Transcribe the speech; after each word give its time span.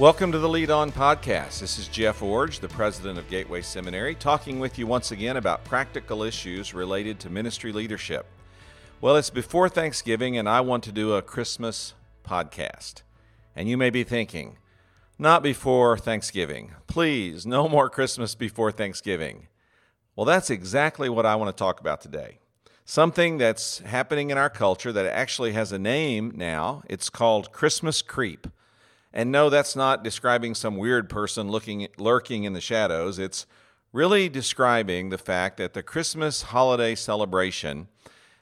Welcome 0.00 0.32
to 0.32 0.38
the 0.38 0.48
Lead 0.48 0.70
On 0.70 0.90
Podcast. 0.90 1.60
This 1.60 1.78
is 1.78 1.86
Jeff 1.86 2.20
Iorg, 2.20 2.58
the 2.60 2.68
president 2.68 3.18
of 3.18 3.28
Gateway 3.28 3.60
Seminary, 3.60 4.14
talking 4.14 4.58
with 4.58 4.78
you 4.78 4.86
once 4.86 5.10
again 5.10 5.36
about 5.36 5.62
practical 5.66 6.22
issues 6.22 6.72
related 6.72 7.20
to 7.20 7.28
ministry 7.28 7.70
leadership. 7.70 8.24
Well, 9.02 9.16
it's 9.16 9.28
before 9.28 9.68
Thanksgiving, 9.68 10.38
and 10.38 10.48
I 10.48 10.62
want 10.62 10.84
to 10.84 10.90
do 10.90 11.12
a 11.12 11.20
Christmas 11.20 11.92
podcast. 12.24 13.02
And 13.54 13.68
you 13.68 13.76
may 13.76 13.90
be 13.90 14.02
thinking, 14.02 14.56
not 15.18 15.42
before 15.42 15.98
Thanksgiving. 15.98 16.74
Please, 16.86 17.44
no 17.44 17.68
more 17.68 17.90
Christmas 17.90 18.34
before 18.34 18.72
Thanksgiving. 18.72 19.48
Well, 20.16 20.24
that's 20.24 20.48
exactly 20.48 21.10
what 21.10 21.26
I 21.26 21.36
want 21.36 21.54
to 21.54 21.62
talk 21.62 21.78
about 21.78 22.00
today. 22.00 22.38
Something 22.86 23.36
that's 23.36 23.80
happening 23.80 24.30
in 24.30 24.38
our 24.38 24.48
culture 24.48 24.92
that 24.92 25.04
actually 25.04 25.52
has 25.52 25.72
a 25.72 25.78
name 25.78 26.32
now. 26.34 26.84
It's 26.88 27.10
called 27.10 27.52
Christmas 27.52 28.00
creep. 28.00 28.46
And 29.12 29.32
no, 29.32 29.50
that's 29.50 29.74
not 29.74 30.04
describing 30.04 30.54
some 30.54 30.76
weird 30.76 31.08
person 31.08 31.50
looking 31.50 31.88
lurking 31.98 32.44
in 32.44 32.52
the 32.52 32.60
shadows. 32.60 33.18
It's 33.18 33.46
really 33.92 34.28
describing 34.28 35.08
the 35.08 35.18
fact 35.18 35.56
that 35.56 35.74
the 35.74 35.82
Christmas 35.82 36.42
holiday 36.42 36.94
celebration 36.94 37.88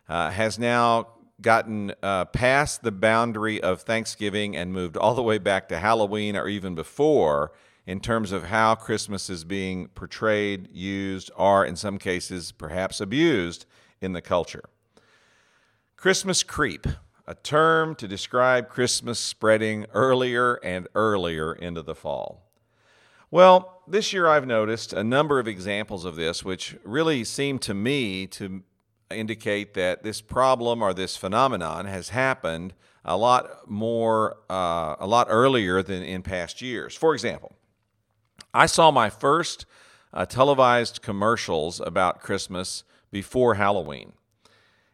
uh, 0.09 0.31
has 0.31 0.59
now 0.59 1.09
gotten 1.41 1.95
uh, 2.03 2.25
past 2.27 2.83
the 2.83 2.93
boundary 2.93 3.63
of 3.63 3.83
Thanksgiving 3.83 4.57
and 4.57 4.73
moved 4.73 4.97
all 4.97 5.15
the 5.15 5.23
way 5.23 5.39
back 5.39 5.69
to 5.69 5.79
Halloween 5.79 6.37
or 6.37 6.49
even 6.49 6.75
before 6.75 7.53
in 7.87 8.01
terms 8.01 8.33
of 8.33 8.45
how 8.45 8.75
Christmas 8.75 9.31
is 9.31 9.45
being 9.45 9.89
portrayed, 9.89 10.69
used, 10.73 11.31
or 11.37 11.65
in 11.65 11.77
some 11.77 11.97
cases 11.97 12.53
perhaps 12.53 13.01
abused 13.01 13.65
in 14.01 14.13
the 14.13 14.21
culture. 14.21 14.65
Christmas 15.97 16.43
creep 16.43 16.87
a 17.29 17.35
term 17.35 17.95
to 17.95 18.09
describe 18.09 18.71
Christmas 18.71 19.19
spreading 19.19 19.85
earlier 19.93 20.55
and 20.65 20.89
earlier 20.95 21.53
into 21.53 21.83
the 21.83 21.95
fall. 21.95 22.43
Well, 23.31 23.83
this 23.87 24.15
year 24.15 24.27
I've 24.27 24.47
noticed 24.47 24.95
a 24.95 25.05
number 25.05 25.39
of 25.39 25.47
examples 25.47 26.07
of 26.07 26.17
this, 26.17 26.43
which 26.43 26.77
really 26.85 27.25
seem 27.25 27.59
to 27.61 27.75
me 27.75 28.27
to 28.29 28.63
indicate 29.11 29.75
that 29.75 30.03
this 30.03 30.23
problem 30.23 30.83
or 30.83 30.95
this 30.95 31.19
phenomenon 31.19 31.85
has 31.85 32.09
happened 32.09 32.73
a 33.05 33.19
lot 33.19 33.69
more, 33.69 34.39
uh, 34.49 34.97
a 34.99 35.07
lot 35.07 35.27
earlier 35.29 35.83
than 35.83 36.03
in 36.03 36.23
past 36.23 36.63
years. 36.63 36.95
For 36.95 37.13
example, 37.13 37.53
I 38.55 38.65
saw 38.65 38.91
my 38.91 39.11
first 39.11 39.67
uh, 40.15 40.25
televised 40.25 41.03
commercials 41.03 41.79
about 41.81 42.21
Christmas 42.21 42.85
before 43.11 43.57
Halloween. 43.57 44.15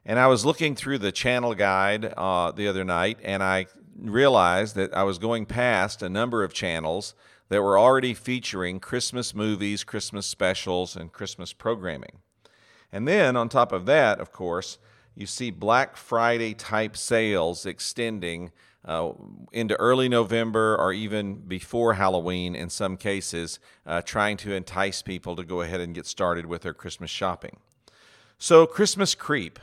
And 0.07 0.19
I 0.19 0.27
was 0.27 0.45
looking 0.45 0.75
through 0.75 0.99
the 0.99 1.13
channel 1.13 1.55
guide 1.55 2.13
uh, 2.17 2.53
the 2.53 2.69
other 2.69 2.85
night, 2.85 3.19
and 3.23 3.43
I 3.43 3.67
realized 3.99 4.75
that 4.77 4.95
I 4.95 5.03
was 5.03 5.19
going 5.19 5.47
past 5.47 6.03
a 6.03 6.09
number 6.09 6.45
of 6.45 6.53
channels 6.53 7.15
that 7.49 7.63
were 7.63 7.79
already 7.79 8.13
featuring 8.13 8.81
Christmas 8.81 9.35
movies, 9.35 9.83
Christmas 9.83 10.27
specials, 10.27 10.95
and 10.95 11.13
Christmas 11.13 11.53
programming. 11.53 12.19
And 12.93 13.09
then 13.09 13.37
on 13.37 13.49
top 13.49 13.73
of 13.73 13.87
that, 13.87 14.21
of 14.21 14.31
course, 14.31 14.79
you 15.15 15.27
see 15.27 15.51
Black 15.51 15.97
Friday 15.97 16.55
type 16.55 16.97
sales 16.97 17.65
extending 17.65 18.51
uh, 18.85 19.13
into 19.53 19.75
early 19.77 20.09
November 20.11 20.77
or 20.77 20.93
even 20.93 21.37
before 21.37 21.95
Halloween 21.95 22.55
in 22.55 22.69
some 22.69 22.99
cases, 22.99 23.59
uh, 23.87 24.03
trying 24.03 24.37
to 24.39 24.53
entice 24.53 25.01
people 25.01 25.35
to 25.37 25.45
go 25.45 25.63
ahead 25.63 25.81
and 25.81 25.95
get 25.95 26.07
started 26.07 26.45
with 26.45 26.63
their 26.63 26.75
Christmas 26.75 27.11
shopping. 27.11 27.57
So, 28.37 28.67
Christmas 28.67 29.15
creep 29.15 29.59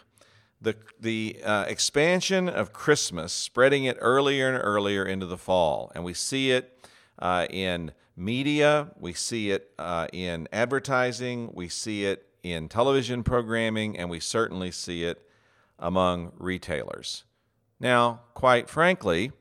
the, 0.61 0.75
the 0.99 1.41
uh, 1.43 1.65
expansion 1.67 2.47
of 2.47 2.71
Christmas, 2.71 3.33
spreading 3.33 3.85
it 3.85 3.97
earlier 3.99 4.53
and 4.53 4.63
earlier 4.63 5.03
into 5.03 5.25
the 5.25 5.37
fall. 5.37 5.91
And 5.95 6.03
we 6.03 6.13
see 6.13 6.51
it 6.51 6.87
uh, 7.17 7.47
in 7.49 7.91
media, 8.15 8.91
we 8.99 9.13
see 9.13 9.51
it 9.51 9.71
uh, 9.79 10.07
in 10.13 10.47
advertising, 10.53 11.49
we 11.53 11.67
see 11.67 12.05
it 12.05 12.27
in 12.43 12.69
television 12.69 13.23
programming, 13.23 13.97
and 13.97 14.09
we 14.09 14.19
certainly 14.19 14.71
see 14.71 15.03
it 15.03 15.27
among 15.79 16.31
retailers. 16.37 17.23
Now, 17.79 18.21
quite 18.35 18.69
frankly, 18.69 19.31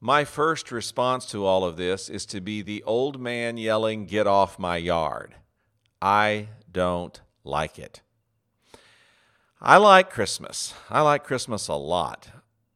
my 0.00 0.24
first 0.24 0.70
response 0.70 1.26
to 1.26 1.44
all 1.44 1.64
of 1.64 1.76
this 1.76 2.08
is 2.08 2.24
to 2.26 2.40
be 2.40 2.62
the 2.62 2.82
old 2.84 3.20
man 3.20 3.56
yelling, 3.56 4.06
Get 4.06 4.26
off 4.26 4.58
my 4.58 4.76
yard. 4.76 5.34
I 6.00 6.48
don't 6.70 7.20
like 7.44 7.78
it. 7.78 8.00
I 9.62 9.76
like 9.76 10.08
Christmas. 10.08 10.72
I 10.88 11.02
like 11.02 11.22
Christmas 11.22 11.68
a 11.68 11.74
lot. 11.74 12.30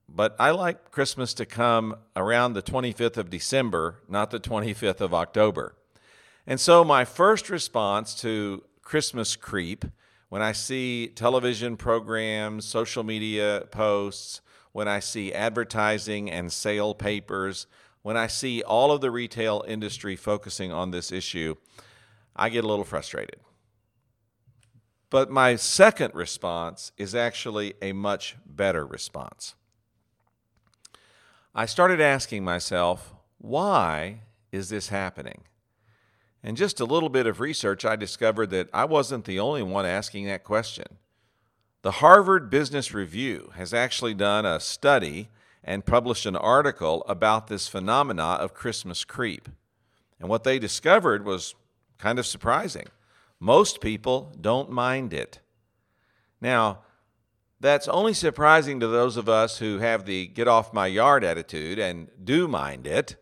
But 0.07 0.37
I 0.39 0.51
like 0.51 0.91
Christmas 0.91 1.33
to 1.35 1.47
come 1.47 1.97
around 2.15 2.53
the 2.53 2.63
25th 2.63 3.17
of 3.17 3.31
December, 3.31 4.03
not 4.07 4.31
the 4.31 4.39
25th 4.39 5.01
of 5.01 5.15
October. 5.15 5.75
And 6.47 6.61
so 6.61 6.85
my 6.85 7.07
first 7.07 7.49
response 7.49 8.15
to 8.17 8.65
Christmas 8.83 9.35
creep, 9.35 9.87
when 10.29 10.43
I 10.43 10.53
see 10.53 11.09
television 11.09 11.79
programs, 11.79 12.67
social 12.67 13.03
media 13.03 13.67
posts, 13.71 14.43
when 14.73 14.87
I 14.87 15.01
see 15.01 15.33
advertising 15.33 16.31
and 16.31 16.53
sale 16.53 16.95
papers, 16.95 17.67
when 18.03 18.19
I 18.19 18.27
see 18.27 18.63
all 18.63 18.93
of 18.93 19.01
the 19.01 19.11
retail 19.11 19.65
industry 19.67 20.17
focusing 20.17 20.71
on 20.71 20.91
this 20.91 21.11
issue, 21.11 21.55
I 22.37 22.51
get 22.51 22.63
a 22.63 22.69
little 22.69 22.85
frustrated. 22.85 23.37
But 25.15 25.31
my 25.31 25.55
second 25.55 26.13
response 26.13 26.91
is 26.97 27.15
actually 27.15 27.75
a 27.81 27.93
much 27.93 28.35
better 28.45 28.85
response. 28.85 29.55
I 31.55 31.67
started 31.67 32.01
asking 32.01 32.43
myself, 32.43 33.15
why 33.39 34.23
is 34.51 34.71
this 34.71 34.89
happening? 34.89 35.43
And 36.43 36.57
just 36.57 36.81
a 36.81 36.85
little 36.85 37.11
bit 37.11 37.29
of 37.29 37.39
research, 37.39 37.85
I 37.85 37.95
discovered 37.95 38.51
that 38.51 38.69
I 38.75 38.87
wasn't 38.87 39.25
the 39.25 39.39
only 39.39 39.63
one 39.63 39.87
asking 39.87 40.27
that 40.27 40.43
question. 40.43 40.99
The 41.83 41.93
Harvard 42.03 42.51
Business 42.51 42.93
Review 42.93 43.53
has 43.55 43.73
actually 43.73 44.15
done 44.15 44.45
a 44.45 44.59
study 44.59 45.29
and 45.63 45.87
published 45.87 46.27
an 46.27 46.35
article 46.35 47.05
about 47.09 47.47
this 47.47 47.69
phenomena 47.69 48.25
of 48.41 48.53
Christmas 48.53 49.05
creep. 49.05 49.49
And 50.19 50.29
what 50.29 50.43
they 50.43 50.59
discovered 50.59 51.25
was 51.25 51.55
kind 51.99 52.19
of 52.19 52.27
surprising. 52.27 52.89
Most 53.41 53.81
people 53.81 54.35
don't 54.41 54.71
mind 54.71 55.13
it. 55.13 55.41
Now, 56.41 56.81
that's 57.61 57.89
only 57.89 58.13
surprising 58.13 58.81
to 58.81 58.87
those 58.87 59.17
of 59.17 59.29
us 59.29 59.59
who 59.59 59.79
have 59.79 60.05
the 60.05 60.27
get 60.27 60.49
off 60.49 60.75
my 60.75 60.87
yard 60.87 61.25
attitude 61.25 61.79
and 61.79 62.11
do 62.23 62.47
mind 62.47 62.87
it. 62.87 63.17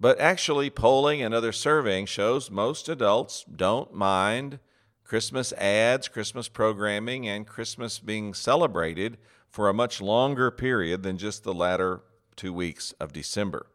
But 0.00 0.20
actually, 0.20 0.70
polling 0.70 1.22
and 1.22 1.34
other 1.34 1.52
surveying 1.52 2.06
shows 2.06 2.50
most 2.50 2.88
adults 2.88 3.44
don't 3.44 3.94
mind 3.94 4.58
Christmas 5.04 5.52
ads, 5.54 6.08
Christmas 6.08 6.48
programming, 6.48 7.28
and 7.28 7.46
Christmas 7.46 7.98
being 7.98 8.34
celebrated 8.34 9.18
for 9.48 9.68
a 9.68 9.74
much 9.74 10.00
longer 10.00 10.50
period 10.50 11.02
than 11.02 11.16
just 11.16 11.44
the 11.44 11.54
latter 11.54 12.00
two 12.34 12.52
weeks 12.52 12.92
of 13.00 13.12
December. 13.12 13.66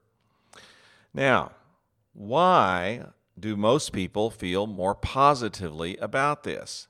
Now, 1.14 1.52
why 2.14 3.06
do 3.42 3.58
most 3.58 3.92
people 3.92 4.30
feel 4.30 4.68
more 4.68 4.96
positively 4.96 5.98
about 5.98 6.44
this? 6.44 6.88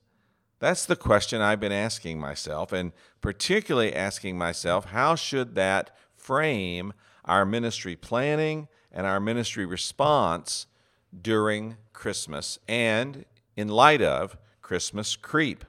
That's 0.60 0.86
the 0.86 0.96
question 0.96 1.42
I've 1.42 1.60
been 1.60 1.72
asking 1.72 2.20
myself, 2.20 2.72
and 2.72 2.92
particularly 3.20 3.96
asking 3.96 4.38
myself 4.38 4.86
how 4.86 5.16
should 5.16 5.56
that 5.56 5.96
frame 6.16 6.94
our 7.26 7.46
ministry 7.46 7.96
planning 7.96 8.68
and 8.92 9.08
our 9.08 9.20
ministry 9.20 9.66
response 9.66 10.68
during 11.20 11.78
Christmas 11.94 12.60
and 12.68 13.26
in 13.56 13.70
light 13.70 14.02
of 14.02 14.38
Christmas 14.62 15.16
creep? 15.16 15.66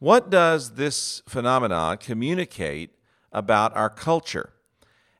What 0.00 0.28
does 0.28 0.72
this 0.72 1.22
phenomenon 1.26 1.96
communicate 1.96 2.90
about 3.32 3.74
our 3.74 3.88
culture? 3.88 4.50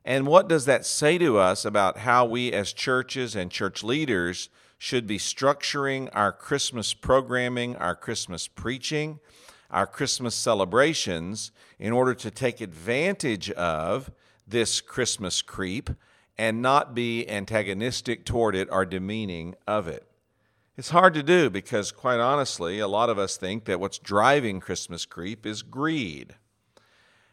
And 0.03 0.27
what 0.27 0.47
does 0.47 0.65
that 0.65 0.85
say 0.85 1.17
to 1.17 1.39
us 1.39 1.65
about 1.65 1.99
how 1.99 2.25
we 2.25 2.53
as 2.53 2.71
churches 2.71 3.35
and 3.35 3.49
church 3.49 3.83
leaders 3.83 4.49
should 4.77 5.07
be 5.07 5.17
structuring 5.17 6.09
our 6.13 6.31
Christmas 6.31 6.93
programming, 6.93 7.75
our 7.77 7.95
Christmas 7.95 8.47
preaching, 8.47 9.19
our 9.71 9.87
Christmas 9.87 10.35
celebrations 10.35 11.51
in 11.79 11.91
order 11.91 12.13
to 12.13 12.31
take 12.31 12.61
advantage 12.61 13.49
of 13.51 14.11
this 14.47 14.81
Christmas 14.81 15.41
creep 15.41 15.89
and 16.37 16.61
not 16.61 16.93
be 16.93 17.27
antagonistic 17.29 18.25
toward 18.25 18.55
it 18.55 18.67
or 18.71 18.85
demeaning 18.85 19.55
of 19.67 19.87
it? 19.87 20.05
It's 20.77 20.89
hard 20.89 21.13
to 21.13 21.23
do 21.23 21.49
because, 21.49 21.93
quite 21.93 22.19
honestly, 22.19 22.79
a 22.79 22.87
lot 22.87 23.09
of 23.09 23.17
us 23.17 23.37
think 23.37 23.65
that 23.65 23.79
what's 23.79 23.97
driving 23.97 24.59
Christmas 24.59 25.05
creep 25.05 25.45
is 25.45 25.61
greed. 25.61 26.35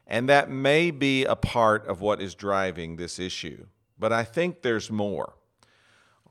And 0.07 0.29
that 0.29 0.49
may 0.49 0.91
be 0.93 1.25
a 1.25 1.35
part 1.35 1.87
of 1.87 2.01
what 2.01 2.23
is 2.23 2.35
driving 2.35 2.97
this 2.97 3.19
issue. 3.19 3.67
But 3.99 4.13
I 4.13 4.23
think 4.23 4.63
there's 4.63 4.91
more. 4.91 5.35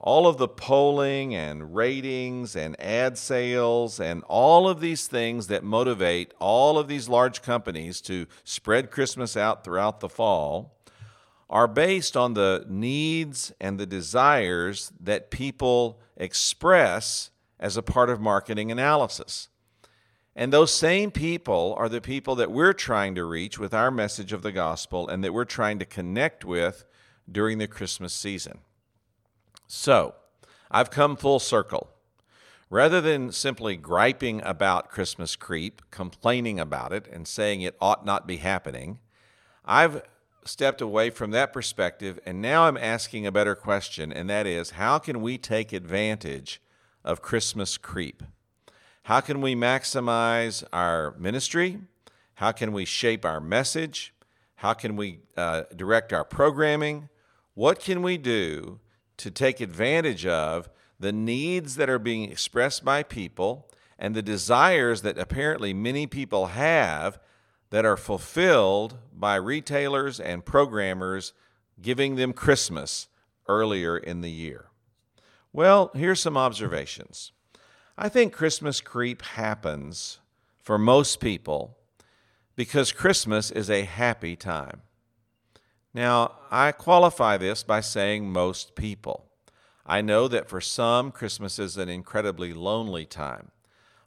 All 0.04 0.26
of 0.26 0.38
the 0.38 0.48
polling 0.48 1.36
and 1.36 1.76
ratings 1.76 2.56
and 2.56 2.80
ad 2.82 3.20
sales 3.20 4.00
and 4.00 4.24
all 4.24 4.68
of 4.68 4.82
these 4.82 5.08
things 5.08 5.46
that 5.48 5.64
motivate 5.64 6.34
all 6.40 6.80
of 6.80 6.88
these 6.88 7.08
large 7.08 7.44
companies 7.44 8.02
to 8.02 8.26
spread 8.44 8.90
Christmas 8.90 9.38
out 9.38 9.64
throughout 9.64 10.00
the 10.00 10.10
fall 10.10 10.76
are 11.52 11.68
based 11.68 12.18
on 12.18 12.34
the 12.34 12.66
needs 12.68 13.54
and 13.62 13.80
the 13.80 13.86
desires 13.86 14.92
that 15.00 15.30
people 15.30 16.00
express 16.18 17.30
as 17.60 17.78
a 17.78 17.84
part 17.84 18.10
of 18.10 18.20
marketing 18.20 18.72
analysis. 18.72 19.50
And 20.36 20.52
those 20.52 20.74
same 20.74 21.12
people 21.12 21.76
are 21.78 21.90
the 21.90 22.02
people 22.02 22.36
that 22.36 22.52
we're 22.52 22.74
trying 22.74 23.16
to 23.16 23.26
reach 23.26 23.60
with 23.60 23.74
our 23.74 23.92
message 23.92 24.34
of 24.34 24.42
the 24.42 24.52
gospel 24.52 25.08
and 25.08 25.24
that 25.24 25.34
we're 25.34 25.46
trying 25.46 25.78
to 25.80 25.86
connect 25.86 26.44
with 26.44 26.86
during 27.32 27.60
the 27.60 27.68
Christmas 27.68 28.14
season. 28.14 28.60
So, 29.74 30.16
I've 30.70 30.92
come 30.92 31.16
full 31.16 31.40
circle. 31.40 31.92
Rather 32.70 33.00
than 33.00 33.32
simply 33.32 33.78
griping 33.78 34.42
about 34.44 34.90
Christmas 34.90 35.38
creep, 35.38 35.82
complaining 35.92 36.60
about 36.60 36.92
it, 36.92 37.08
and 37.08 37.26
saying 37.26 37.62
it 37.62 37.78
ought 37.80 38.06
not 38.06 38.28
be 38.28 38.38
happening, 38.38 39.00
I've 39.64 40.04
stepped 40.44 40.82
away 40.82 41.10
from 41.10 41.32
that 41.32 41.54
perspective, 41.54 42.20
and 42.26 42.42
now 42.42 42.66
I'm 42.66 42.76
asking 42.76 43.26
a 43.26 43.32
better 43.32 43.56
question, 43.56 44.12
and 44.12 44.30
that 44.30 44.46
is 44.46 44.72
how 44.72 45.00
can 45.00 45.22
we 45.22 45.38
take 45.38 45.72
advantage 45.72 46.62
of 47.06 47.22
Christmas 47.22 47.78
creep? 47.78 48.24
How 49.04 49.22
can 49.22 49.40
we 49.40 49.56
maximize 49.56 50.66
our 50.74 51.16
ministry? 51.18 51.80
How 52.34 52.52
can 52.52 52.74
we 52.74 52.84
shape 52.84 53.24
our 53.24 53.40
message? 53.40 54.14
How 54.56 54.74
can 54.74 54.98
we 54.98 55.20
uh, 55.38 55.64
direct 55.74 56.12
our 56.12 56.26
programming? 56.26 57.08
What 57.54 57.80
can 57.80 58.02
we 58.02 58.18
do 58.18 58.82
to 59.22 59.32
take 59.32 59.60
advantage 59.60 60.26
of 60.26 60.70
the 61.00 61.12
needs 61.12 61.76
that 61.76 61.90
are 61.90 62.00
being 62.00 62.30
expressed 62.30 62.84
by 62.86 63.04
people 63.04 63.68
and 63.98 64.16
the 64.16 64.22
desires 64.22 65.02
that 65.04 65.18
apparently 65.18 65.74
many 65.74 66.08
people 66.08 66.48
have 66.48 67.20
that 67.70 67.86
are 67.86 67.98
fulfilled 67.98 68.98
by 69.14 69.36
retailers 69.36 70.20
and 70.20 70.46
programmers 70.46 71.34
giving 71.82 72.16
them 72.16 72.34
Christmas 72.34 73.08
earlier 73.48 73.98
in 73.98 74.22
the 74.22 74.32
year? 74.32 74.66
Well, 75.54 75.92
here's 75.94 76.20
some 76.20 76.38
observations. 76.38 77.32
I 77.98 78.10
think 78.10 78.34
Christmas 78.34 78.82
creep 78.82 79.22
happens 79.22 80.20
for 80.62 80.78
most 80.78 81.20
people 81.20 81.78
because 82.56 82.92
Christmas 82.92 83.52
is 83.52 83.70
a 83.70 83.84
happy 83.84 84.36
time. 84.36 84.82
Now, 85.94 86.34
I 86.50 86.72
qualify 86.72 87.38
this 87.38 87.64
by 87.64 87.82
saying 87.82 88.32
most 88.32 88.76
people. 88.76 89.26
I 89.86 90.02
know 90.02 90.28
that 90.30 90.48
for 90.48 90.62
some, 90.62 91.12
Christmas 91.12 91.60
is 91.60 91.76
an 91.76 91.90
incredibly 91.90 92.54
lonely 92.54 93.06
time. 93.06 93.52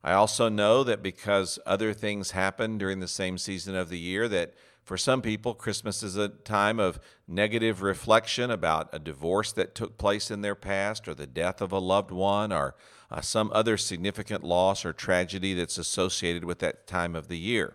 I 0.03 0.13
also 0.13 0.49
know 0.49 0.83
that 0.85 1.03
because 1.03 1.59
other 1.67 1.93
things 1.93 2.31
happen 2.31 2.79
during 2.79 3.01
the 3.01 3.09
same 3.09 3.37
season 3.37 3.75
of 3.75 3.89
the 3.89 3.99
year, 3.99 4.29
that 4.29 4.55
for 4.85 4.99
some 4.99 5.23
people, 5.23 5.55
Christmas 5.55 6.03
is 6.03 6.17
a 6.17 6.29
time 6.29 6.79
of 6.79 7.01
negative 7.27 7.81
reflection 7.81 8.51
about 8.51 8.89
a 8.93 8.99
divorce 8.99 9.51
that 9.53 9.75
took 9.75 9.97
place 9.97 10.31
in 10.31 10.43
their 10.43 10.55
past, 10.55 11.09
or 11.09 11.15
the 11.15 11.27
death 11.27 11.63
of 11.63 11.73
a 11.73 11.79
loved 11.79 12.11
one, 12.11 12.53
or 12.53 12.75
uh, 13.11 13.23
some 13.23 13.51
other 13.55 13.79
significant 13.79 14.45
loss 14.45 14.85
or 14.85 14.93
tragedy 14.93 15.55
that's 15.55 15.79
associated 15.79 16.45
with 16.45 16.59
that 16.59 16.87
time 16.87 17.15
of 17.15 17.29
the 17.29 17.39
year. 17.39 17.75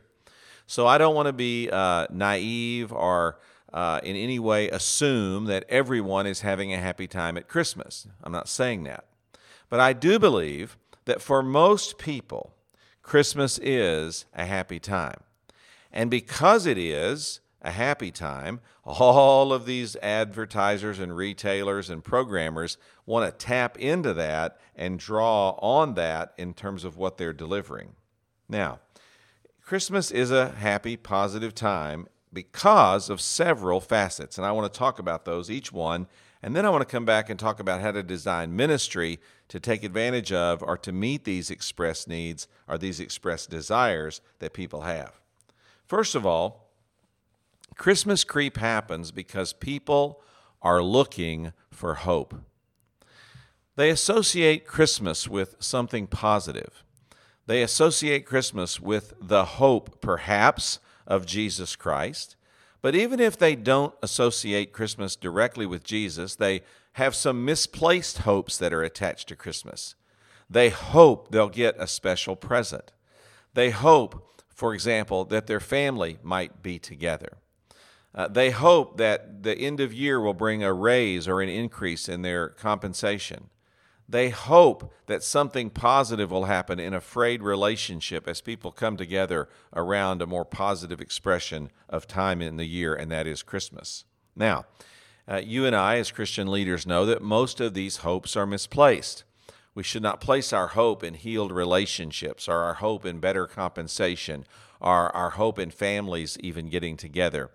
So 0.68 0.86
I 0.86 1.00
don't 1.00 1.16
want 1.16 1.26
to 1.26 1.34
be 1.34 1.68
uh, 1.72 2.06
naive 2.12 2.92
or 2.94 3.40
uh, 3.74 4.00
in 4.04 4.16
any 4.16 4.40
way 4.40 4.70
assume 4.70 5.46
that 5.46 5.66
everyone 5.70 6.26
is 6.26 6.42
having 6.42 6.74
a 6.74 6.78
happy 6.78 7.08
time 7.08 7.38
at 7.38 7.48
Christmas. 7.48 8.08
I'm 8.24 8.32
not 8.32 8.50
saying 8.50 8.84
that. 8.84 9.06
But 9.70 9.80
I 9.80 9.94
do 9.94 10.20
believe 10.20 10.78
that 11.06 11.22
for 11.22 11.44
most 11.44 11.98
people, 11.98 12.54
Christmas 13.02 13.60
is 13.62 14.26
a 14.34 14.46
happy 14.46 14.80
time. 14.80 15.22
And 15.92 16.12
because 16.12 16.66
it 16.66 16.78
is 16.78 17.40
a 17.62 17.72
happy 17.72 18.12
time, 18.12 18.62
all 18.84 19.52
of 19.52 19.66
these 19.66 19.96
advertisers 19.98 21.00
and 21.00 21.16
retailers 21.16 21.90
and 21.90 22.04
programmers 22.04 22.78
want 23.06 23.26
to 23.26 23.46
tap 23.46 23.78
into 23.78 24.14
that 24.14 24.60
and 24.76 25.00
draw 25.00 25.52
on 25.60 25.96
that 25.96 26.34
in 26.38 26.54
terms 26.54 26.84
of 26.84 26.98
what 26.98 27.18
they're 27.18 27.34
delivering. 27.34 27.96
Now, 28.48 28.80
Christmas 29.62 30.10
is 30.10 30.32
a 30.32 30.50
happy, 30.50 30.98
positive 30.98 31.54
time 31.54 32.08
because 32.32 33.10
of 33.10 33.22
several 33.22 33.80
facets, 33.80 34.38
and 34.38 34.46
I 34.46 34.52
want 34.52 34.72
to 34.72 34.78
talk 34.78 35.00
about 35.00 35.26
those, 35.26 35.50
each 35.50 35.72
one, 35.72 36.08
and 36.42 36.56
then 36.56 36.66
I 36.66 36.70
want 36.70 36.82
to 36.82 36.92
come 36.92 37.06
back 37.06 37.30
and 37.30 37.40
talk 37.40 37.60
about 37.60 37.82
how 37.82 37.92
to 37.92 38.04
design 38.04 38.56
ministry 38.56 39.20
to 39.50 39.60
take 39.60 39.84
advantage 39.84 40.32
of 40.32 40.64
or 40.64 40.78
to 40.78 40.92
meet 40.92 41.26
these 41.26 41.50
expressed 41.50 42.08
needs 42.08 42.48
or 42.68 42.78
these 42.78 43.00
expressed 43.00 43.50
desires 43.50 44.22
that 44.40 44.54
people 44.54 44.82
have. 44.82 45.20
First 45.86 46.16
of 46.16 46.26
all, 46.26 46.70
Christmas 47.76 48.24
creep 48.24 48.58
happens 48.58 49.12
because 49.12 49.54
people 49.54 50.22
are 50.62 50.82
looking 50.84 51.52
for 51.72 51.96
hope. 51.96 52.36
They 53.76 53.90
associate 53.90 54.68
Christmas 54.68 55.28
with 55.28 55.56
something 55.60 56.06
positive. 56.06 56.84
They 57.48 57.64
associate 57.64 58.26
Christmas 58.26 58.80
with 58.80 59.14
the 59.22 59.46
hope, 59.46 60.02
perhaps, 60.02 60.80
of 61.10 61.26
Jesus 61.26 61.76
Christ. 61.76 62.38
But 62.82 62.96
even 62.96 63.20
if 63.20 63.38
they 63.38 63.56
don't 63.56 63.94
associate 64.02 64.72
Christmas 64.72 65.18
directly 65.18 65.66
with 65.66 65.84
Jesus, 65.84 66.36
they 66.36 66.62
have 66.94 67.14
some 67.14 67.44
misplaced 67.44 68.20
hopes 68.20 68.58
that 68.58 68.72
are 68.72 68.84
attached 68.84 69.28
to 69.28 69.36
Christmas. 69.36 69.96
They 70.50 70.70
hope 70.70 71.32
they'll 71.32 71.50
get 71.50 71.76
a 71.78 71.88
special 71.88 72.36
present. 72.36 72.92
They 73.54 73.72
hope, 73.72 74.42
for 74.48 74.74
example, 74.74 75.26
that 75.26 75.48
their 75.48 75.60
family 75.60 76.20
might 76.24 76.64
be 76.64 76.80
together. 76.80 77.38
Uh, 78.16 78.28
they 78.28 78.50
hope 78.52 78.98
that 78.98 79.44
the 79.44 79.56
end 79.56 79.80
of 79.80 79.94
year 79.94 80.20
will 80.20 80.34
bring 80.34 80.64
a 80.64 80.74
raise 80.74 81.28
or 81.28 81.42
an 81.42 81.50
increase 81.50 82.10
in 82.10 82.22
their 82.22 82.50
compensation. 82.50 83.50
They 84.12 84.32
hope 84.32 84.92
that 85.06 85.22
something 85.22 85.70
positive 85.70 86.32
will 86.32 86.46
happen 86.46 86.80
in 86.80 86.96
a 86.96 87.02
frayed 87.02 87.44
relationship 87.44 88.28
as 88.28 88.42
people 88.42 88.72
come 88.72 88.98
together 88.98 89.48
around 89.76 90.20
a 90.24 90.26
more 90.26 90.46
positive 90.46 91.00
expression 91.00 91.70
of 91.88 92.08
time 92.08 92.42
in 92.42 92.58
the 92.58 92.66
year, 92.66 92.96
and 92.96 93.12
that 93.12 93.28
is 93.28 93.44
Christmas. 93.44 94.06
Now, 94.36 94.66
uh, 95.30 95.42
you 95.46 95.68
and 95.68 95.76
I, 95.76 95.98
as 95.98 96.10
Christian 96.10 96.50
leaders, 96.50 96.88
know 96.88 97.06
that 97.06 97.22
most 97.22 97.62
of 97.62 97.76
these 97.76 97.98
hopes 97.98 98.36
are 98.36 98.48
misplaced. 98.48 99.26
We 99.76 99.84
should 99.84 100.02
not 100.02 100.22
place 100.22 100.52
our 100.52 100.70
hope 100.70 101.04
in 101.04 101.14
healed 101.14 101.52
relationships 101.52 102.48
or 102.48 102.64
our 102.64 102.76
hope 102.76 103.06
in 103.06 103.20
better 103.20 103.46
compensation 103.46 104.46
or 104.82 105.16
our 105.16 105.32
hope 105.32 105.60
in 105.60 105.70
families 105.70 106.36
even 106.40 106.68
getting 106.70 106.98
together. 106.98 107.52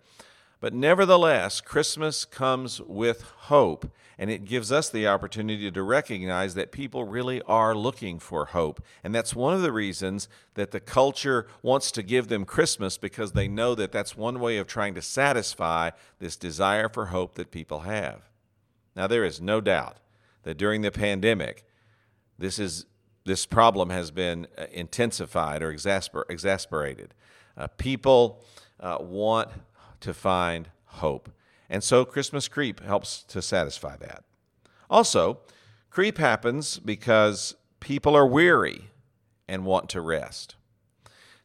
But 0.61 0.73
nevertheless, 0.73 1.61
Christmas 1.61 2.25
comes 2.25 2.81
with 2.81 3.23
hope, 3.23 3.91
and 4.19 4.31
it 4.31 4.45
gives 4.45 4.71
us 4.71 4.89
the 4.89 5.07
opportunity 5.07 5.71
to 5.71 5.83
recognize 5.83 6.55
that 6.55 6.73
people 6.73 7.05
really 7.05 7.43
are 7.43 7.75
looking 7.75 8.19
for 8.19 8.47
hope. 8.47 8.83
And 9.03 9.15
that's 9.15 9.35
one 9.35 9.55
of 9.55 9.63
the 9.63 9.73
reasons 9.73 10.29
that 10.55 10.71
the 10.71 10.81
culture 10.81 11.47
wants 11.63 11.91
to 11.93 12.03
give 12.03 12.29
them 12.29 12.45
Christmas 12.45 12.97
because 12.97 13.33
they 13.33 13.49
know 13.49 13.75
that 13.75 13.93
that's 13.93 14.17
one 14.17 14.41
way 14.41 14.59
of 14.59 14.67
trying 14.67 14.95
to 14.95 15.03
satisfy 15.03 15.91
this 16.19 16.37
desire 16.37 16.89
for 16.89 17.07
hope 17.07 17.35
that 17.35 17.51
people 17.51 17.81
have. 17.81 18.29
Now, 18.95 19.07
there 19.07 19.25
is 19.25 19.41
no 19.41 19.61
doubt 19.61 19.99
that 20.45 20.57
during 20.57 20.83
the 20.83 20.93
pandemic, 20.93 21.65
this 22.39 22.59
is 22.59 22.87
this 23.25 23.47
problem 23.47 23.89
has 23.91 24.11
been 24.11 24.47
uh, 24.59 24.67
intensified 24.71 25.63
or 25.63 25.73
exasper- 25.73 26.25
exasperated. 26.29 27.15
Uh, 27.57 27.67
people 27.79 28.45
uh, 28.81 28.99
want 29.01 29.49
to 30.01 30.13
find 30.13 30.69
hope. 30.85 31.31
And 31.75 31.83
so 31.83 32.05
Christmas 32.05 32.47
creep 32.47 32.79
helps 32.85 33.25
to 33.25 33.43
satisfy 33.43 33.97
that. 33.97 34.23
Also, 34.89 35.41
creep 35.91 36.19
happens 36.19 36.79
because 36.79 37.57
people 37.81 38.15
are 38.15 38.29
weary 38.29 38.93
and 39.49 39.65
want 39.65 39.89
to 39.89 40.01
rest. 40.01 40.55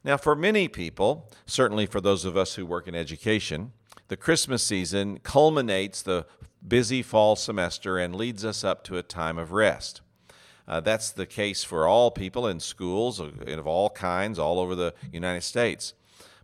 Now, 0.03 0.17
for 0.17 0.35
many 0.35 0.67
people, 0.67 1.31
certainly 1.47 1.87
for 1.87 1.99
those 1.99 2.25
of 2.25 2.37
us 2.37 2.53
who 2.53 2.65
work 2.67 2.87
in 2.87 2.93
education, 2.93 3.71
the 4.07 4.17
Christmas 4.17 4.61
season 4.61 5.17
culminates 5.23 6.03
the 6.03 6.27
busy 6.65 7.01
fall 7.01 7.35
semester 7.35 7.97
and 7.97 8.15
leads 8.15 8.45
us 8.45 8.63
up 8.63 8.83
to 8.83 8.99
a 8.99 9.01
time 9.01 9.39
of 9.39 9.51
rest. 9.51 10.01
Uh, 10.67 10.79
that's 10.79 11.09
the 11.09 11.25
case 11.25 11.63
for 11.63 11.87
all 11.87 12.11
people 12.11 12.45
in 12.45 12.59
schools 12.59 13.19
of, 13.19 13.41
of 13.47 13.65
all 13.65 13.89
kinds 13.89 14.37
all 14.37 14.59
over 14.59 14.75
the 14.75 14.93
United 15.11 15.41
States. 15.41 15.95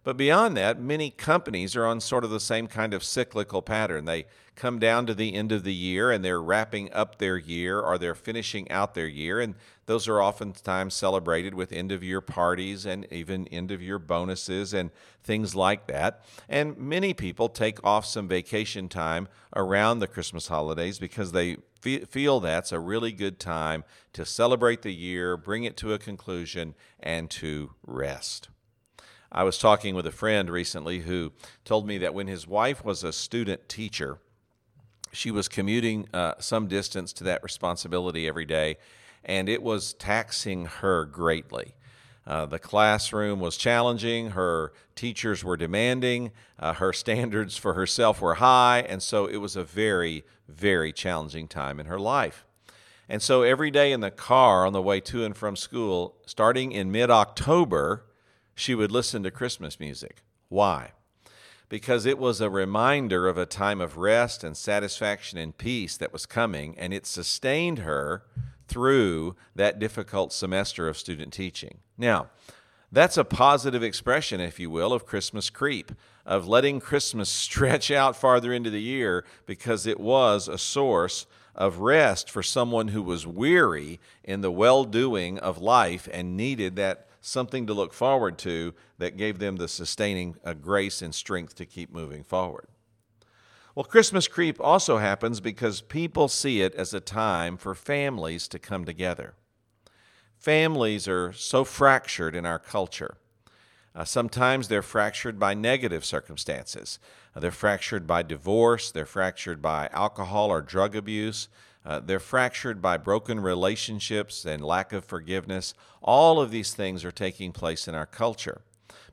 But 0.06 0.18
beyond 0.18 0.56
that, 0.56 0.80
many 0.80 1.10
companies 1.10 1.76
are 1.76 1.88
on 1.88 2.00
sort 2.00 2.24
of 2.24 2.30
the 2.30 2.40
same 2.40 2.68
kind 2.68 2.94
of 2.94 3.04
cyclical 3.04 3.64
pattern. 3.64 4.06
They 4.06 4.28
come 4.54 4.78
down 4.78 5.08
to 5.08 5.16
the 5.16 5.34
end 5.34 5.52
of 5.52 5.64
the 5.64 5.74
year 5.74 6.12
and 6.12 6.24
they're 6.24 6.44
wrapping 6.44 6.94
up 6.94 7.18
their 7.18 7.38
year 7.38 7.80
or 7.80 7.98
they're 7.98 8.14
finishing 8.14 8.70
out 8.70 8.94
their 8.94 9.08
year. 9.08 9.40
And 9.40 9.56
those 9.88 10.08
are 10.08 10.22
oftentimes 10.22 10.94
celebrated 10.94 11.56
with 11.56 11.72
end 11.72 11.92
of 11.92 12.04
year 12.04 12.22
parties 12.22 12.86
and 12.86 13.12
even 13.12 13.48
end 13.48 13.72
of 13.72 13.82
year 13.82 13.98
bonuses 13.98 14.76
and 14.76 14.92
things 15.24 15.56
like 15.56 15.88
that. 15.88 16.24
And 16.48 16.78
many 16.78 17.16
people 17.16 17.50
take 17.50 17.84
off 17.84 18.06
some 18.06 18.28
vacation 18.28 18.88
time 18.88 19.28
around 19.56 20.00
the 20.00 20.08
Christmas 20.08 20.50
holidays 20.50 21.00
because 21.00 21.32
they 21.32 21.58
feel 21.82 22.40
that's 22.40 22.72
a 22.72 22.80
really 22.80 23.12
good 23.12 23.40
time 23.40 23.84
to 24.14 24.24
celebrate 24.24 24.84
the 24.84 24.94
year, 24.94 25.36
bring 25.36 25.64
it 25.64 25.76
to 25.78 25.94
a 25.94 26.00
conclusion, 26.00 26.76
and 27.00 27.32
to 27.32 27.72
rest. 27.88 28.50
I 29.36 29.44
was 29.44 29.58
talking 29.58 29.96
with 29.96 30.08
a 30.08 30.13
friend 30.13 30.50
recently 30.50 31.00
who 31.00 31.34
told 31.65 31.86
me 31.86 31.98
that 31.98 32.13
when 32.13 32.27
his 32.27 32.48
wife 32.48 32.86
was 32.86 33.04
a 33.04 33.12
student 33.12 33.68
teacher, 33.68 34.20
she 35.12 35.30
was 35.30 35.50
commuting 35.50 36.08
uh, 36.13 36.36
some 36.39 36.68
distance 36.68 37.12
to 37.12 37.25
that 37.25 37.44
responsibility 37.44 38.30
every 38.30 38.46
day, 38.46 38.77
and 39.25 39.50
it 39.50 39.62
was 39.62 39.94
taxing 39.94 40.68
her 40.68 41.04
greatly. 41.04 41.74
Uh, 42.25 42.46
the 42.46 42.60
classroom 42.60 43.42
was 43.42 43.58
challenging, 43.58 44.30
her 44.30 44.72
teachers 44.96 45.44
were 45.44 45.58
demanding, 45.58 46.32
uh, 46.58 46.72
her 46.75 46.94
standards 47.04 47.58
for 47.58 47.74
herself 47.74 48.22
were 48.22 48.36
high, 48.36 48.86
and 48.88 49.04
so 49.04 49.25
it 49.25 49.38
was 49.38 49.58
a 49.58 49.65
very, 49.65 50.24
very 50.48 50.94
challenging 50.94 51.50
time 51.50 51.77
in 51.77 51.88
her 51.88 52.00
life. 52.00 52.46
And 53.10 53.22
so 53.22 53.42
every 53.42 53.70
day 53.70 53.92
in 53.92 54.00
the 54.00 54.12
car 54.12 54.65
on 54.65 54.72
the 54.72 54.82
way 54.82 55.01
to 55.01 55.25
and 55.25 55.36
from 55.36 55.58
school, 55.58 56.15
starting 56.25 56.72
in 56.72 56.89
mid 56.89 57.12
October, 57.12 58.06
she 58.56 58.74
would 58.74 58.92
listen 58.92 59.22
to 59.24 59.32
Christmas 59.32 59.80
music. 59.80 60.24
Why? 60.50 60.92
Because 61.68 62.06
it 62.06 62.18
was 62.18 62.40
a 62.42 62.50
reminder 62.50 63.28
of 63.28 63.38
a 63.38 63.46
time 63.46 63.82
of 63.82 63.98
rest 63.98 64.44
and 64.44 64.56
satisfaction 64.56 65.38
and 65.38 65.58
peace 65.58 65.98
that 65.98 66.14
was 66.14 66.26
coming, 66.26 66.76
and 66.78 66.94
it 66.94 67.06
sustained 67.06 67.80
her 67.80 68.24
through 68.68 69.36
that 69.56 69.78
difficult 69.78 70.32
semester 70.32 70.88
of 70.88 70.98
student 70.98 71.34
teaching. 71.34 71.80
Now, 71.98 72.30
that's 72.92 73.18
a 73.18 73.26
positive 73.26 73.84
expression, 73.84 74.40
if 74.40 74.60
you 74.60 74.70
will, 74.70 74.94
of 74.94 75.06
Christmas 75.06 75.50
creep, 75.50 75.92
of 76.26 76.48
letting 76.48 76.80
Christmas 76.80 77.30
stretch 77.46 77.92
out 77.92 78.16
farther 78.16 78.54
into 78.54 78.70
the 78.70 78.82
year 78.82 79.26
because 79.46 79.86
it 79.86 80.00
was 80.00 80.48
a 80.48 80.58
source 80.58 81.26
of 81.56 81.80
rest 81.80 82.30
for 82.30 82.44
someone 82.44 82.90
who 82.90 83.02
was 83.02 83.26
weary 83.26 84.00
in 84.24 84.42
the 84.42 84.52
well 84.52 84.84
doing 84.84 85.40
of 85.40 85.58
life 85.58 86.08
and 86.12 86.36
needed 86.36 86.76
that 86.76 87.08
something 87.25 87.65
to 87.65 87.74
look 87.74 87.94
forward 87.94 88.38
to 88.38 88.74
that 88.98 89.17
gave 89.17 89.39
them 89.39 89.55
the 89.55 89.67
sustaining 89.67 90.36
uh, 90.44 90.53
grace 90.53 91.01
and 91.01 91.13
strength 91.13 91.55
to 91.55 91.65
keep 91.65 91.91
moving 91.91 92.24
forward. 92.24 92.67
Well, 93.74 93.84
Christmas 93.84 94.27
creep 94.27 94.58
also 94.62 95.00
happens 95.00 95.41
because 95.41 95.82
people 95.82 96.27
see 96.27 96.62
it 96.62 96.74
as 96.75 96.94
a 96.94 97.01
time 97.01 97.58
for 97.58 97.75
families 97.75 98.48
to 98.50 98.60
come 98.60 98.86
together. 98.86 99.34
Families 100.38 101.08
are 101.08 101.34
so 101.34 101.63
fractured 101.63 102.36
in 102.36 102.46
our 102.46 102.60
culture. 102.60 103.17
Uh, 103.96 104.03
sometimes 104.03 104.67
they're 104.67 104.82
fractured 104.82 105.39
by 105.39 105.53
negative 105.53 106.05
circumstances. 106.05 107.00
Uh, 107.36 107.39
they're 107.39 107.51
fractured 107.51 108.05
by 108.05 108.22
divorce, 108.22 108.91
they're 108.91 109.05
fractured 109.05 109.62
by 109.62 109.89
alcohol 109.91 110.51
or 110.51 110.62
drug 110.62 110.96
abuse, 110.96 111.48
uh, 111.86 112.00
they're 112.00 112.20
fractured 112.20 112.82
by 112.82 112.98
broken 112.98 113.39
relationships 113.39 114.44
and 114.44 114.65
lack 114.65 114.92
of 114.92 115.06
forgiveness. 115.06 115.74
All 116.01 116.42
of 116.42 116.50
these 116.50 116.74
things 116.74 117.06
are 117.06 117.12
taking 117.12 117.51
place 117.51 117.88
in 117.88 117.94
our 117.94 118.08
culture. 118.08 118.62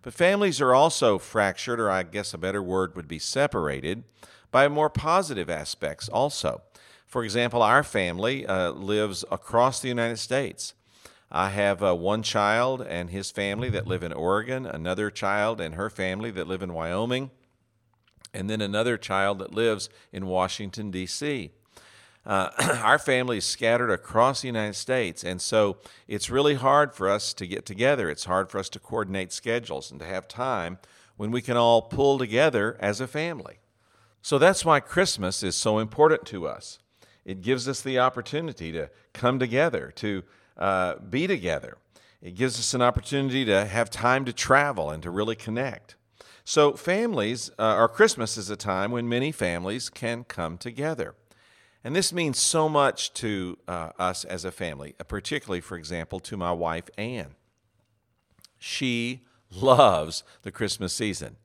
But 0.00 0.14
families 0.14 0.60
are 0.60 0.74
also 0.74 1.18
fractured, 1.18 1.78
or 1.78 1.90
I 1.90 2.02
guess 2.02 2.32
a 2.32 2.38
better 2.38 2.62
word 2.62 2.96
would 2.96 3.08
be 3.08 3.18
separated, 3.18 4.04
by 4.50 4.68
more 4.68 4.90
positive 4.90 5.50
aspects 5.50 6.08
also. 6.08 6.62
For 7.06 7.24
example, 7.24 7.62
our 7.62 7.82
family 7.82 8.46
uh, 8.46 8.70
lives 8.70 9.24
across 9.30 9.80
the 9.80 9.88
United 9.88 10.18
States. 10.18 10.74
I 11.30 11.50
have 11.50 11.82
uh, 11.82 11.94
one 11.94 12.22
child 12.22 12.82
and 12.82 13.10
his 13.10 13.30
family 13.30 13.70
that 13.70 13.86
live 13.86 14.02
in 14.02 14.12
Oregon, 14.12 14.66
another 14.66 15.10
child 15.10 15.60
and 15.60 15.74
her 15.74 15.88
family 15.88 16.30
that 16.30 16.46
live 16.46 16.62
in 16.62 16.72
Wyoming, 16.72 17.30
and 18.34 18.48
then 18.48 18.60
another 18.60 18.96
child 18.96 19.38
that 19.38 19.54
lives 19.54 19.88
in 20.10 20.26
Washington, 20.26 20.90
D.C. 20.90 21.52
Uh, 22.24 22.50
our 22.82 22.98
family 22.98 23.38
is 23.38 23.44
scattered 23.44 23.90
across 23.90 24.42
the 24.42 24.48
United 24.48 24.74
States, 24.74 25.24
and 25.24 25.40
so 25.40 25.78
it's 26.06 26.30
really 26.30 26.54
hard 26.54 26.94
for 26.94 27.08
us 27.08 27.32
to 27.34 27.46
get 27.46 27.66
together. 27.66 28.08
It's 28.08 28.24
hard 28.24 28.50
for 28.50 28.58
us 28.58 28.68
to 28.70 28.78
coordinate 28.78 29.32
schedules 29.32 29.90
and 29.90 29.98
to 30.00 30.06
have 30.06 30.28
time 30.28 30.78
when 31.16 31.30
we 31.30 31.42
can 31.42 31.56
all 31.56 31.82
pull 31.82 32.18
together 32.18 32.76
as 32.80 33.00
a 33.00 33.06
family. 33.06 33.58
So 34.22 34.38
that's 34.38 34.64
why 34.64 34.80
Christmas 34.80 35.42
is 35.42 35.56
so 35.56 35.78
important 35.78 36.26
to 36.26 36.46
us. 36.46 36.78
It 37.24 37.42
gives 37.42 37.68
us 37.68 37.80
the 37.80 37.98
opportunity 37.98 38.72
to 38.72 38.90
come 39.12 39.38
together, 39.38 39.92
to 39.96 40.22
uh, 40.56 40.96
be 40.96 41.26
together. 41.26 41.78
It 42.20 42.36
gives 42.36 42.58
us 42.58 42.72
an 42.72 42.82
opportunity 42.82 43.44
to 43.44 43.64
have 43.64 43.90
time 43.90 44.24
to 44.24 44.32
travel 44.32 44.90
and 44.90 45.02
to 45.02 45.10
really 45.10 45.34
connect. 45.34 45.96
So, 46.44 46.72
families, 46.72 47.50
uh, 47.58 47.76
or 47.76 47.88
Christmas 47.88 48.36
is 48.36 48.50
a 48.50 48.56
time 48.56 48.90
when 48.90 49.08
many 49.08 49.30
families 49.30 49.88
can 49.88 50.24
come 50.24 50.58
together. 50.58 51.14
And 51.84 51.96
this 51.96 52.12
means 52.12 52.38
so 52.38 52.68
much 52.68 53.12
to 53.14 53.58
uh, 53.66 53.90
us 53.98 54.24
as 54.24 54.44
a 54.44 54.52
family, 54.52 54.94
uh, 55.00 55.04
particularly, 55.04 55.60
for 55.60 55.76
example, 55.76 56.20
to 56.20 56.36
my 56.36 56.52
wife, 56.52 56.88
Anne. 56.96 57.34
She 58.58 59.22
loves 59.50 60.22
the 60.42 60.52
Christmas 60.52 60.94
season. 60.94 61.36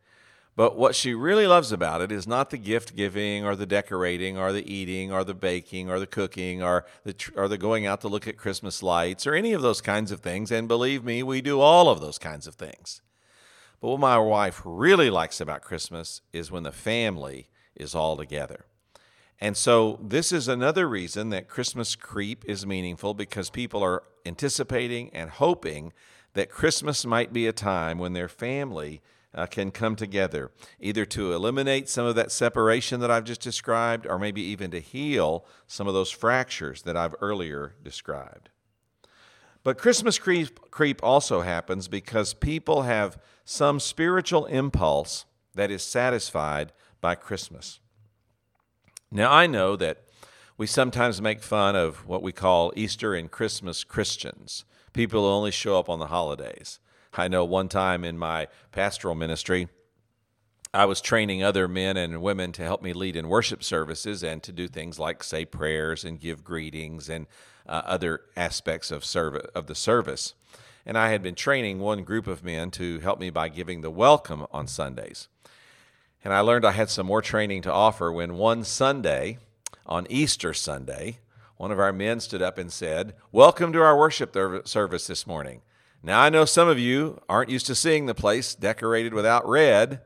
But 0.56 0.75
what 0.75 0.96
she 0.96 1.13
really 1.13 1.46
loves 1.46 1.72
about 1.72 2.01
it 2.01 2.12
is 2.12 2.27
not 2.27 2.50
the 2.50 2.58
gift 2.58 2.96
giving 2.96 3.46
or 3.46 3.56
the 3.56 3.67
decorating 3.67 4.39
or 4.39 4.51
the 4.51 4.72
eating 4.72 5.12
or 5.12 5.24
the 5.24 5.36
baking 5.36 5.89
or 5.89 6.00
the 6.00 6.08
cooking 6.08 6.63
or 6.63 6.86
the, 7.03 7.15
or 7.36 7.48
the 7.48 7.60
going 7.60 7.86
out 7.86 8.01
to 8.01 8.08
look 8.08 8.27
at 8.27 8.38
Christmas 8.38 8.82
lights 8.82 9.27
or 9.27 9.36
any 9.36 9.53
of 9.53 9.62
those 9.62 9.82
kinds 9.82 10.12
of 10.12 10.22
things. 10.22 10.51
And 10.51 10.67
believe 10.67 11.03
me, 11.03 11.22
we 11.22 11.41
do 11.41 11.60
all 11.60 11.89
of 11.89 12.01
those 12.01 12.17
kinds 12.17 12.48
of 12.48 12.56
things. 12.56 13.01
But 13.79 13.89
what 13.89 14.00
my 14.00 14.17
wife 14.17 14.62
really 14.65 15.12
likes 15.12 15.39
about 15.39 15.62
Christmas 15.62 16.22
is 16.34 16.50
when 16.50 16.63
the 16.63 16.72
family 16.72 17.50
is 17.75 17.94
all 17.94 18.17
together. 18.17 18.65
And 19.39 19.56
so, 19.56 20.00
this 20.01 20.32
is 20.32 20.48
another 20.48 20.89
reason 20.89 21.29
that 21.29 21.48
Christmas 21.48 21.96
creep 21.96 22.44
is 22.46 22.65
meaningful 22.65 23.13
because 23.13 23.51
people 23.51 23.84
are 23.84 24.03
anticipating 24.25 25.12
and 25.13 25.29
hoping 25.29 25.94
that 26.34 26.50
Christmas 26.50 27.06
might 27.06 27.32
be 27.34 27.46
a 27.46 27.53
time 27.53 28.00
when 28.00 28.13
their 28.13 28.27
family 28.27 29.01
uh, 29.34 29.46
can 29.46 29.70
come 29.70 29.96
together, 29.96 30.51
either 30.79 31.06
to 31.06 31.34
eliminate 31.34 31.88
some 31.88 32.06
of 32.06 32.15
that 32.15 32.32
separation 32.32 33.00
that 33.00 33.12
I've 33.12 33.24
just 33.24 33.41
described, 33.41 34.08
or 34.08 34.17
maybe 34.17 34.41
even 34.41 34.72
to 34.72 34.79
heal 34.79 35.46
some 35.67 35.88
of 35.88 35.94
those 35.94 36.10
fractures 36.10 36.82
that 36.84 36.98
I've 36.98 37.15
earlier 37.22 37.75
described. 37.84 38.50
But 39.63 39.77
Christmas 39.77 40.17
creep, 40.17 40.72
creep 40.72 41.03
also 41.03 41.41
happens 41.41 41.88
because 41.88 42.34
people 42.34 42.84
have 42.84 43.22
some 43.46 43.79
spiritual 43.79 44.46
impulse 44.46 45.25
that 45.53 45.70
is 45.70 45.84
satisfied 45.84 46.72
by 47.01 47.15
Christmas. 47.15 47.79
Now, 49.09 49.31
I 49.31 49.47
know 49.47 49.77
that 49.77 50.03
we 50.57 50.67
sometimes 50.67 51.21
make 51.21 51.41
fun 51.41 51.77
of 51.77 52.05
what 52.05 52.21
we 52.21 52.33
call 52.33 52.73
Easter 52.75 53.13
and 53.13 53.31
Christmas 53.31 53.85
Christians, 53.85 54.65
people 54.91 55.21
who 55.21 55.27
only 55.27 55.51
show 55.51 55.79
up 55.79 55.87
on 55.87 55.99
the 55.99 56.07
holidays. 56.07 56.79
I 57.13 57.29
know 57.29 57.45
one 57.45 57.69
time 57.69 58.03
in 58.03 58.17
my 58.17 58.47
pastoral 58.73 59.15
ministry, 59.15 59.69
I 60.73 60.83
was 60.83 60.99
training 60.99 61.41
other 61.41 61.69
men 61.69 61.95
and 61.95 62.21
women 62.21 62.51
to 62.53 62.63
help 62.63 62.81
me 62.81 62.91
lead 62.91 63.15
in 63.15 63.29
worship 63.29 63.63
services 63.63 64.23
and 64.23 64.43
to 64.43 64.51
do 64.51 64.67
things 64.67 64.99
like 64.99 65.23
say 65.23 65.45
prayers 65.45 66.03
and 66.03 66.19
give 66.19 66.43
greetings 66.43 67.07
and 67.07 67.27
uh, 67.65 67.83
other 67.85 68.21
aspects 68.35 68.91
of 68.91 69.05
of 69.55 69.67
the 69.67 69.75
service. 69.75 70.33
And 70.85 70.97
I 70.97 71.09
had 71.09 71.23
been 71.23 71.35
training 71.35 71.79
one 71.79 72.03
group 72.03 72.27
of 72.27 72.43
men 72.43 72.71
to 72.71 72.99
help 72.99 73.19
me 73.19 73.29
by 73.29 73.47
giving 73.47 73.81
the 73.81 73.89
welcome 73.89 74.45
on 74.51 74.67
Sundays. 74.67 75.29
And 76.27 76.34
I 76.34 76.41
learned 76.41 76.65
I 76.65 76.72
had 76.72 76.89
some 76.89 77.07
more 77.07 77.22
training 77.22 77.62
to 77.62 77.72
offer 77.72 78.12
when 78.12 78.36
one 78.36 78.65
Sunday, 78.65 79.38
on 79.86 80.05
Easter 80.10 80.53
Sunday, 80.53 81.19
one 81.55 81.72
of 81.72 81.79
our 81.79 81.93
men 81.93 82.19
stood 82.19 82.41
up 82.41 82.57
and 82.57 82.69
said, 82.69 83.13
Welcome 83.31 83.72
to 83.72 83.81
our 83.81 83.98
worship 83.98 84.36
service 84.67 85.07
this 85.07 85.25
morning. 85.25 85.62
Now, 86.03 86.19
I 86.19 86.27
know 86.27 86.43
some 86.43 86.67
of 86.67 86.77
you 86.77 87.22
aren't 87.29 87.50
used 87.50 87.65
to 87.67 87.75
seeing 87.75 88.07
the 88.07 88.13
place 88.13 88.55
decorated 88.55 89.13
without 89.13 89.48
red. 89.48 90.01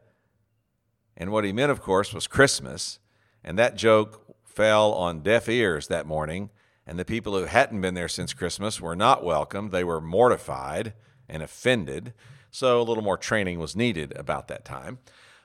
And 1.18 1.32
what 1.32 1.44
he 1.44 1.52
meant, 1.52 1.72
of 1.72 1.82
course, 1.82 2.14
was 2.14 2.28
Christmas. 2.28 3.00
And 3.44 3.58
that 3.58 3.76
joke 3.76 4.24
fell 4.46 4.94
on 4.94 5.24
deaf 5.24 5.50
ears 5.50 5.88
that 5.88 6.06
morning. 6.06 6.52
And 6.86 7.00
the 7.00 7.04
people 7.04 7.36
who 7.36 7.46
hadn't 7.46 7.82
been 7.82 7.96
there 7.96 8.08
since 8.08 8.36
Christmas 8.36 8.80
were 8.80 8.96
not 8.96 9.24
welcome. 9.24 9.72
They 9.72 9.84
were 9.84 10.00
mortified 10.00 10.94
and 11.28 11.42
offended. 11.42 12.14
So 12.52 12.80
a 12.80 12.84
little 12.84 13.04
more 13.04 13.18
training 13.18 13.58
was 13.58 13.76
needed 13.76 14.16
about 14.16 14.50
that 14.50 14.64
time. 14.66 15.00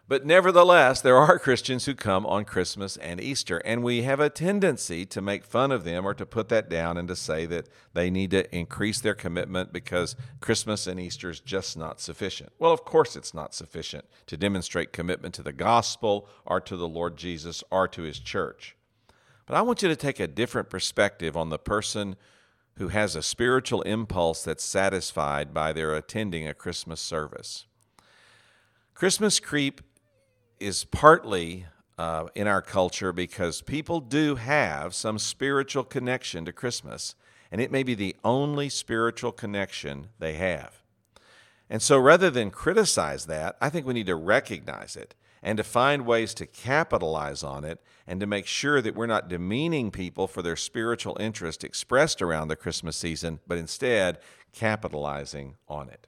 But 0.09 0.25
nevertheless, 0.25 1.01
there 1.01 1.17
are 1.17 1.39
Christians 1.41 1.87
who 1.87 1.95
come 1.95 2.25
on 2.27 2.45
Christmas 2.45 2.97
and 2.99 3.21
Easter, 3.21 3.59
and 3.59 3.83
we 3.83 4.03
have 4.03 4.21
a 4.21 4.31
tendency 4.31 5.05
to 5.07 5.21
make 5.21 5.45
fun 5.45 5.73
of 5.73 5.83
them 5.83 6.07
or 6.07 6.15
to 6.15 6.25
put 6.25 6.49
that 6.51 6.69
down 6.69 6.97
and 6.97 7.09
to 7.09 7.17
say 7.17 7.45
that 7.47 7.69
they 7.93 8.09
need 8.09 8.31
to 8.31 8.55
increase 8.57 9.01
their 9.01 9.15
commitment 9.15 9.73
because 9.73 10.15
Christmas 10.41 10.87
and 10.87 11.01
Easter 11.01 11.31
is 11.31 11.41
just 11.41 11.77
not 11.77 12.01
sufficient. 12.01 12.53
Well, 12.59 12.73
of 12.73 12.85
course, 12.85 13.17
it's 13.17 13.35
not 13.35 13.55
sufficient 13.55 14.05
to 14.27 14.37
demonstrate 14.37 14.93
commitment 14.93 15.35
to 15.35 15.43
the 15.43 15.53
gospel 15.53 16.29
or 16.45 16.61
to 16.61 16.77
the 16.77 16.89
Lord 16.89 17.17
Jesus 17.17 17.65
or 17.71 17.89
to 17.89 18.03
his 18.03 18.21
church. 18.21 18.77
But 19.45 19.57
I 19.57 19.63
want 19.63 19.83
you 19.83 19.89
to 19.89 19.97
take 19.97 20.21
a 20.21 20.29
different 20.29 20.71
perspective 20.71 21.37
on 21.37 21.49
the 21.49 21.59
person 21.59 22.15
who 22.79 22.89
has 22.89 23.17
a 23.17 23.23
spiritual 23.23 23.83
impulse 23.83 24.45
that's 24.45 24.63
satisfied 24.63 25.53
by 25.53 25.73
their 25.73 25.95
attending 25.95 26.47
a 26.47 26.55
Christmas 26.55 27.01
service. 27.01 27.67
Christmas 28.95 29.41
creep 29.41 29.83
is 30.61 30.85
partly 30.85 31.67
uh, 31.99 32.27
in 32.35 32.47
our 32.47 32.63
culture 32.63 33.13
because 33.13 33.63
people 33.63 34.01
do 34.01 34.37
have 34.37 34.95
some 34.95 35.19
spiritual 35.19 35.85
connection 35.85 36.45
to 36.45 36.53
Christmas, 36.53 37.15
and 37.51 37.61
it 37.61 37.71
may 37.71 37.83
be 37.83 37.95
the 37.95 38.17
only 38.25 38.69
spiritual 38.69 39.33
connection 39.33 40.09
they 40.19 40.35
have. 40.35 40.83
And 41.69 41.83
so 41.83 41.99
rather 41.99 42.31
than 42.31 42.51
criticize 42.51 43.27
that, 43.27 43.57
I 43.61 43.71
think 43.71 43.87
we 43.87 43.95
need 43.95 44.07
to 44.07 44.15
recognize 44.15 44.97
it 44.97 45.15
and 45.43 45.57
to 45.57 45.65
find 45.65 46.07
ways 46.07 46.35
to 46.35 46.47
capitalize 46.47 47.43
on 47.43 47.65
it 47.65 47.81
and 48.07 48.21
to 48.21 48.27
make 48.27 48.47
sure 48.47 48.81
that 48.81 48.95
we're 48.95 49.07
not 49.07 49.29
demeaning 49.29 49.91
people 49.91 50.27
for 50.27 50.43
their 50.43 50.57
spiritual 50.57 51.17
interest 51.21 51.65
expressed 51.65 52.23
around 52.23 52.49
the 52.49 52.57
Christmas 52.57 52.97
season, 52.97 53.41
but 53.47 53.59
instead 53.59 54.19
capitalizing 54.53 55.57
on 55.69 55.89
it. 55.89 56.07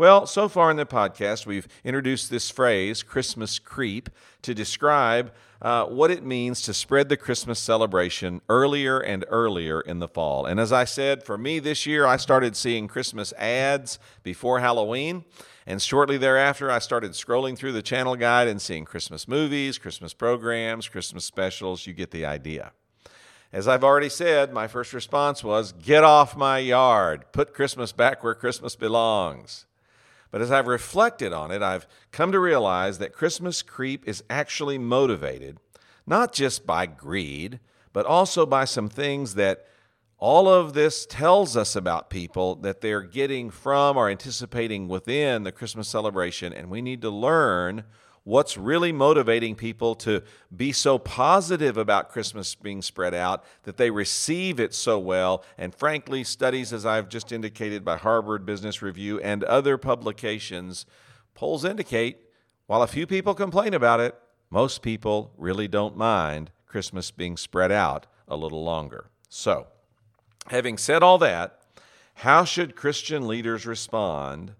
Well, 0.00 0.26
so 0.26 0.48
far 0.48 0.70
in 0.70 0.78
the 0.78 0.86
podcast, 0.86 1.44
we've 1.44 1.68
introduced 1.84 2.30
this 2.30 2.48
phrase, 2.50 3.02
Christmas 3.02 3.58
creep, 3.58 4.08
to 4.40 4.54
describe 4.54 5.30
uh, 5.60 5.84
what 5.84 6.10
it 6.10 6.24
means 6.24 6.62
to 6.62 6.72
spread 6.72 7.10
the 7.10 7.18
Christmas 7.18 7.58
celebration 7.58 8.40
earlier 8.48 8.98
and 8.98 9.26
earlier 9.28 9.82
in 9.82 9.98
the 9.98 10.08
fall. 10.08 10.46
And 10.46 10.58
as 10.58 10.72
I 10.72 10.84
said, 10.84 11.22
for 11.22 11.36
me 11.36 11.58
this 11.58 11.84
year, 11.84 12.06
I 12.06 12.16
started 12.16 12.56
seeing 12.56 12.88
Christmas 12.88 13.34
ads 13.34 13.98
before 14.22 14.60
Halloween. 14.60 15.26
And 15.66 15.82
shortly 15.82 16.16
thereafter, 16.16 16.70
I 16.70 16.78
started 16.78 17.10
scrolling 17.10 17.54
through 17.58 17.72
the 17.72 17.82
channel 17.82 18.16
guide 18.16 18.48
and 18.48 18.62
seeing 18.62 18.86
Christmas 18.86 19.28
movies, 19.28 19.76
Christmas 19.76 20.14
programs, 20.14 20.88
Christmas 20.88 21.26
specials. 21.26 21.86
You 21.86 21.92
get 21.92 22.10
the 22.10 22.24
idea. 22.24 22.72
As 23.52 23.68
I've 23.68 23.84
already 23.84 24.08
said, 24.08 24.50
my 24.54 24.66
first 24.66 24.94
response 24.94 25.44
was 25.44 25.72
get 25.72 26.04
off 26.04 26.38
my 26.38 26.56
yard, 26.56 27.26
put 27.32 27.52
Christmas 27.52 27.92
back 27.92 28.24
where 28.24 28.34
Christmas 28.34 28.76
belongs. 28.76 29.66
But 30.30 30.42
as 30.42 30.50
I've 30.50 30.66
reflected 30.66 31.32
on 31.32 31.50
it, 31.50 31.62
I've 31.62 31.86
come 32.12 32.32
to 32.32 32.38
realize 32.38 32.98
that 32.98 33.12
Christmas 33.12 33.62
creep 33.62 34.06
is 34.06 34.22
actually 34.30 34.78
motivated 34.78 35.58
not 36.06 36.32
just 36.32 36.66
by 36.66 36.86
greed, 36.86 37.60
but 37.92 38.06
also 38.06 38.46
by 38.46 38.64
some 38.64 38.88
things 38.88 39.34
that 39.34 39.66
all 40.18 40.48
of 40.48 40.74
this 40.74 41.06
tells 41.06 41.56
us 41.56 41.74
about 41.74 42.10
people 42.10 42.54
that 42.56 42.80
they're 42.80 43.00
getting 43.00 43.50
from 43.50 43.96
or 43.96 44.10
anticipating 44.10 44.86
within 44.86 45.44
the 45.44 45.52
Christmas 45.52 45.88
celebration, 45.88 46.52
and 46.52 46.68
we 46.68 46.82
need 46.82 47.00
to 47.02 47.10
learn 47.10 47.84
what's 48.30 48.56
really 48.56 48.92
motivating 48.92 49.56
people 49.56 49.96
to 49.96 50.22
be 50.56 50.70
so 50.70 51.00
positive 51.00 51.76
about 51.76 52.10
Christmas 52.10 52.54
being 52.54 52.80
spread 52.80 53.12
out 53.12 53.44
that 53.64 53.76
they 53.76 53.90
receive 53.90 54.60
it 54.60 54.72
so 54.72 55.00
well. 55.00 55.42
And 55.58 55.74
frankly, 55.74 56.22
studies, 56.22 56.72
as 56.72 56.86
I've 56.86 57.08
just 57.08 57.32
indicated 57.32 57.84
by 57.84 57.96
Harvard 57.96 58.46
Business 58.46 58.82
Review 58.82 59.18
and 59.18 59.42
other 59.42 59.76
publications, 59.76 60.86
polls 61.34 61.64
indicate 61.64 62.18
while 62.68 62.82
a 62.82 62.86
few 62.86 63.04
people 63.04 63.34
complain 63.34 63.74
about 63.74 63.98
it, 63.98 64.14
most 64.48 64.80
people 64.80 65.32
really 65.36 65.66
don't 65.66 65.96
mind 65.96 66.52
Christmas 66.68 67.10
being 67.10 67.36
spread 67.36 67.72
out 67.72 68.06
a 68.28 68.36
little 68.36 68.62
longer. 68.62 69.10
So, 69.28 69.66
having 70.46 70.78
said 70.78 71.02
all 71.02 71.18
that, 71.18 71.62
how 72.14 72.44
should 72.44 72.76
Christian 72.76 73.26
leaders 73.26 73.66
respond 73.66 74.52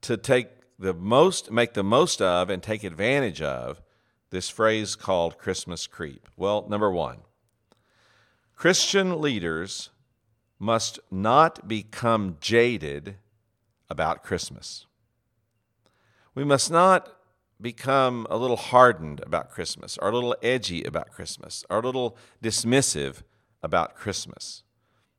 to 0.00 0.16
take 0.16 0.48
the 0.80 0.94
most 0.94 1.50
make 1.50 1.74
the 1.74 1.84
most 1.84 2.22
of 2.22 2.48
and 2.48 2.62
take 2.62 2.82
advantage 2.82 3.42
of 3.42 3.82
this 4.30 4.48
phrase 4.48 4.96
called 4.96 5.38
Christmas 5.38 5.86
creep? 5.86 6.26
Well, 6.36 6.66
number 6.68 6.90
1. 6.90 7.18
Christian 8.56 9.20
leaders 9.20 9.90
must 10.58 10.98
not 11.10 11.68
become 11.68 12.38
jaded 12.40 13.16
about 13.88 14.22
Christmas. 14.22 14.86
We 16.34 16.44
must 16.44 16.70
not 16.70 17.14
become 17.60 18.26
a 18.30 18.36
little 18.36 18.56
hardened 18.56 19.20
about 19.20 19.50
Christmas, 19.50 19.98
or 19.98 20.08
a 20.08 20.14
little 20.14 20.36
edgy 20.42 20.84
about 20.84 21.10
Christmas, 21.10 21.64
or 21.68 21.78
a 21.78 21.82
little 21.82 22.16
dismissive 22.42 23.22
about 23.62 23.94
Christmas. 23.94 24.62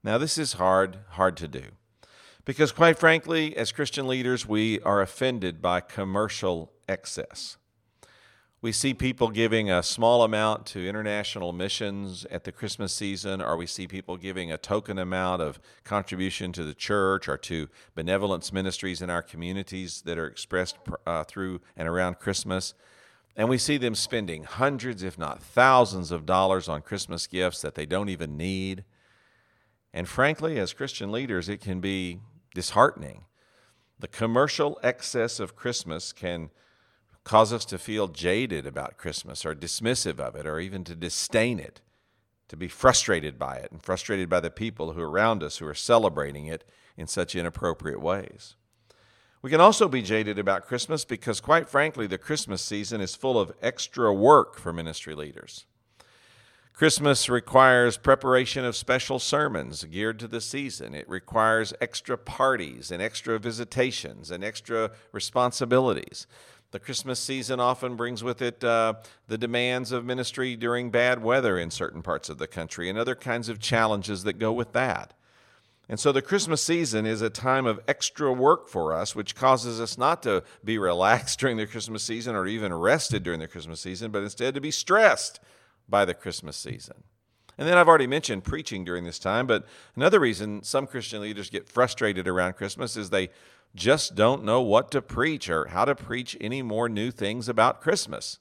Now, 0.04 0.18
this 0.18 0.40
is 0.40 0.54
hard, 0.54 1.00
hard 1.10 1.38
to 1.38 1.48
do. 1.48 1.66
Because, 2.44 2.72
quite 2.72 2.98
frankly, 2.98 3.56
as 3.56 3.72
Christian 3.72 4.08
leaders, 4.08 4.48
we 4.48 4.80
are 4.82 5.02
offended 5.02 5.62
by 5.62 5.80
commercial 5.80 6.72
excess. 6.90 7.58
We 8.64 8.72
see 8.72 8.94
people 8.94 9.30
giving 9.30 9.72
a 9.72 9.82
small 9.82 10.24
amount 10.24 10.68
to 10.68 10.88
international 10.88 11.52
missions 11.52 12.26
at 12.30 12.44
the 12.44 12.52
Christmas 12.52 12.94
season, 12.94 13.42
or 13.42 13.58
we 13.58 13.66
see 13.66 13.88
people 13.88 14.18
giving 14.18 14.52
a 14.52 14.58
token 14.58 15.00
amount 15.00 15.42
of 15.42 15.60
contribution 15.84 16.52
to 16.54 16.64
the 16.64 16.76
church 16.76 17.28
or 17.28 17.38
to 17.38 17.70
benevolence 17.96 18.54
ministries 18.54 19.02
in 19.02 19.10
our 19.10 19.24
communities 19.24 20.04
that 20.04 20.20
are 20.20 20.28
expressed 20.28 20.78
uh, 21.08 21.24
through 21.24 21.62
and 21.76 21.88
around 21.88 22.20
Christmas. 22.20 22.76
And 23.36 23.50
we 23.50 23.58
see 23.58 23.78
them 23.78 23.96
spending 23.96 24.44
hundreds, 24.44 25.02
if 25.02 25.18
not 25.18 25.42
thousands, 25.42 26.12
of 26.12 26.28
dollars 26.28 26.70
on 26.70 26.82
Christmas 26.82 27.26
gifts 27.26 27.62
that 27.62 27.74
they 27.74 27.88
don't 27.88 28.10
even 28.10 28.38
need. 28.38 28.84
And 29.92 30.08
frankly, 30.08 30.60
as 30.60 30.72
Christian 30.72 31.12
leaders, 31.12 31.50
it 31.50 31.62
can 31.62 31.80
be 31.80 32.20
disheartening. 32.54 33.26
The 34.00 34.08
commercial 34.08 34.80
excess 34.84 35.40
of 35.40 35.56
Christmas 35.56 36.12
can 36.12 36.50
cause 37.24 37.54
us 37.54 37.66
to 37.66 37.78
feel 37.78 38.08
jaded 38.08 38.66
about 38.66 38.98
Christmas 38.98 39.46
or 39.46 39.54
dismissive 39.54 40.20
of 40.20 40.36
it 40.36 40.48
or 40.48 40.60
even 40.60 40.84
to 40.86 40.96
disdain 40.96 41.60
it, 41.60 41.82
to 42.48 42.58
be 42.58 42.68
frustrated 42.68 43.38
by 43.38 43.58
it 43.58 43.72
and 43.72 43.82
frustrated 43.82 44.28
by 44.28 44.40
the 44.40 44.50
people 44.50 44.94
who 44.94 45.02
are 45.02 45.10
around 45.10 45.44
us 45.44 45.58
who 45.58 45.68
are 45.68 45.76
celebrating 45.76 46.48
it 46.48 46.64
in 46.98 47.08
such 47.08 47.36
inappropriate 47.36 48.02
ways. 48.02 48.56
We 49.42 49.50
can 49.50 49.62
also 49.62 49.88
be 49.88 50.02
jaded 50.02 50.38
about 50.38 50.68
Christmas 50.68 51.04
because, 51.04 51.42
quite 51.42 51.68
frankly, 51.68 52.06
the 52.06 52.18
Christmas 52.18 52.62
season 52.62 53.02
is 53.02 53.16
full 53.16 53.40
of 53.40 53.54
extra 53.62 54.14
work 54.14 54.58
for 54.58 54.72
ministry 54.72 55.16
leaders. 55.16 55.66
Christmas 56.74 57.30
requires 57.30 57.98
preparation 57.98 58.66
of 58.66 58.76
special 58.76 59.20
sermons 59.20 59.84
geared 59.84 60.20
to 60.20 60.28
the 60.28 60.42
season. 60.42 60.96
It 60.96 61.08
requires 61.08 61.74
extra 61.80 62.18
parties 62.18 62.92
and 62.92 63.02
extra 63.02 63.38
visitations 63.38 64.32
and 64.32 64.44
extra 64.44 64.92
responsibilities. 65.12 66.26
The 66.72 66.80
Christmas 66.80 67.20
season 67.20 67.60
often 67.60 67.96
brings 67.96 68.24
with 68.24 68.42
it 68.42 68.64
uh, 68.64 68.94
the 69.28 69.38
demands 69.38 69.92
of 69.92 70.06
ministry 70.06 70.56
during 70.56 70.90
bad 70.90 71.22
weather 71.22 71.60
in 71.60 71.70
certain 71.70 72.02
parts 72.02 72.30
of 72.30 72.38
the 72.38 72.48
country 72.48 72.90
and 72.90 72.98
other 72.98 73.16
kinds 73.16 73.50
of 73.50 73.60
challenges 73.60 74.24
that 74.24 74.40
go 74.40 74.54
with 74.54 74.72
that. 74.72 75.14
And 75.90 76.00
so 76.00 76.14
the 76.14 76.22
Christmas 76.22 76.64
season 76.64 77.06
is 77.06 77.22
a 77.22 77.30
time 77.30 77.66
of 77.66 77.82
extra 77.90 78.32
work 78.32 78.70
for 78.70 78.94
us, 78.94 79.14
which 79.14 79.36
causes 79.36 79.82
us 79.82 79.98
not 79.98 80.24
to 80.24 80.44
be 80.64 80.78
relaxed 80.80 81.40
during 81.40 81.58
the 81.58 81.68
Christmas 81.68 82.02
season 82.02 82.36
or 82.36 82.48
even 82.48 82.74
rested 82.74 83.22
during 83.22 83.42
the 83.42 83.48
Christmas 83.48 83.82
season, 83.82 84.10
but 84.10 84.24
instead 84.24 84.56
to 84.56 84.62
be 84.62 84.72
stressed 84.72 85.42
by 85.92 86.06
the 86.06 86.16
Christmas 86.16 86.58
season. 86.58 87.04
And 87.58 87.68
then 87.68 87.78
I've 87.78 87.88
already 87.88 88.08
mentioned 88.08 88.44
preaching 88.44 88.84
during 88.84 89.04
this 89.04 89.20
time, 89.20 89.46
but 89.46 89.68
another 89.96 90.20
reason 90.20 90.64
some 90.64 90.88
Christian 90.88 91.22
leaders 91.22 91.52
get 91.52 91.70
frustrated 91.70 92.28
around 92.28 92.54
Christmas 92.54 92.98
is 92.98 93.12
they 93.12 93.30
just 93.76 94.16
don't 94.16 94.44
know 94.44 94.62
what 94.62 94.90
to 94.92 95.02
preach 95.02 95.50
or 95.50 95.68
how 95.68 95.86
to 95.86 95.94
preach 95.94 96.36
any 96.42 96.62
more 96.62 96.90
new 96.90 97.12
things 97.12 97.48
about 97.48 97.82
Christmas. 97.82 98.40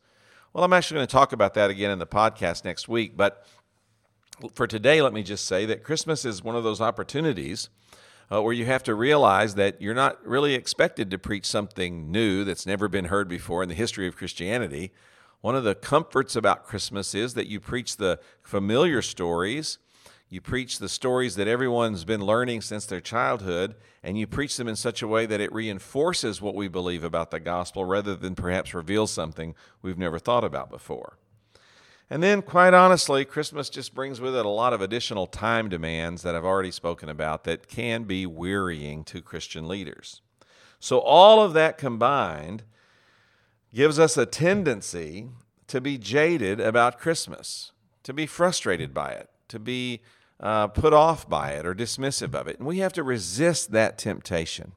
Well, 0.53 0.65
I'm 0.65 0.73
actually 0.73 0.97
going 0.97 1.07
to 1.07 1.13
talk 1.13 1.33
about 1.33 1.55
that 1.55 1.71
again 1.71 1.91
in 1.91 1.99
the 1.99 2.07
podcast 2.07 2.65
next 2.65 2.89
week, 2.89 3.17
but 3.17 3.47
for 4.55 4.67
today, 4.67 5.03
let 5.03 5.13
me 5.13 5.23
just 5.23 5.45
say 5.45 5.67
that 5.67 5.85
Christmas 5.85 6.25
is 6.25 6.43
one 6.43 6.57
of 6.57 6.65
those 6.65 6.81
opportunities 6.81 7.69
uh, 8.33 8.43
where 8.43 8.53
you 8.53 8.65
have 8.65 8.83
to 8.85 8.95
realize 8.95 9.55
that 9.57 9.81
you're 9.83 9.95
not 9.95 10.25
really 10.27 10.55
expected 10.55 11.11
to 11.11 11.19
preach 11.19 11.45
something 11.45 12.11
new 12.11 12.45
that's 12.45 12.65
never 12.65 12.89
been 12.89 13.07
heard 13.07 13.29
before 13.29 13.63
in 13.63 13.69
the 13.69 13.75
history 13.75 14.07
of 14.07 14.17
Christianity. 14.17 14.93
One 15.41 15.57
of 15.57 15.65
the 15.65 15.75
comforts 15.75 16.37
about 16.37 16.65
Christmas 16.65 17.15
is 17.15 17.35
that 17.35 17.47
you 17.47 17.61
preach 17.61 17.97
the 17.97 18.21
familiar 18.43 19.01
stories. 19.01 19.79
You 20.29 20.41
preach 20.41 20.79
the 20.79 20.89
stories 20.89 21.35
that 21.37 21.49
everyone's 21.49 22.05
been 22.05 22.21
learning 22.21 22.61
since 22.61 22.87
their 22.87 23.01
childhood, 23.01 23.75
and 24.03 24.19
you 24.19 24.27
preach 24.27 24.57
them 24.57 24.69
in 24.69 24.77
such 24.77 25.03
a 25.03 25.09
way 25.09 25.27
that 25.27 25.41
it 25.41 25.53
reinforces 25.53 26.43
what 26.43 26.55
we 26.55 26.69
believe 26.69 27.03
about 27.03 27.31
the 27.31 27.41
gospel 27.41 27.85
rather 27.85 28.15
than 28.15 28.35
perhaps 28.35 28.75
reveal 28.75 29.07
something 29.07 29.55
we've 29.83 29.99
never 29.99 30.19
thought 30.19 30.45
about 30.45 30.71
before. 30.71 31.19
And 32.11 32.23
then, 32.23 32.43
quite 32.43 32.75
honestly, 32.75 33.25
Christmas 33.25 33.71
just 33.71 33.95
brings 33.95 34.21
with 34.21 34.37
it 34.37 34.45
a 34.45 34.49
lot 34.49 34.73
of 34.73 34.81
additional 34.81 35.27
time 35.27 35.69
demands 35.69 36.23
that 36.23 36.35
I've 36.35 36.45
already 36.45 36.73
spoken 36.73 37.09
about 37.09 37.45
that 37.45 37.67
can 37.67 38.03
be 38.03 38.27
wearying 38.27 39.05
to 39.05 39.23
Christian 39.23 39.69
leaders. 39.69 40.21
So, 40.81 40.99
all 40.99 41.41
of 41.41 41.55
that 41.55 41.79
combined 41.79 42.65
gives 43.75 43.99
us 43.99 44.17
a 44.17 44.27
tendency 44.27 45.29
to 45.67 45.81
be 45.81 45.97
jaded 45.97 46.61
about 46.61 46.99
Christmas, 46.99 47.73
to 48.03 48.13
be 48.13 48.27
frustrated 48.27 48.93
by 48.93 49.11
it, 49.11 49.31
to 49.49 49.59
be 49.59 50.01
uh, 50.41 50.67
put 50.69 50.93
off 50.93 51.29
by 51.29 51.53
it 51.53 51.67
or 51.67 51.75
dismissive 51.75 52.35
of 52.35 52.49
it. 52.49 52.59
And 52.59 52.67
we 52.67 52.79
have 52.79 52.93
to 52.95 53.03
resist 53.03 53.73
that 53.73 53.99
temptation 53.99 54.73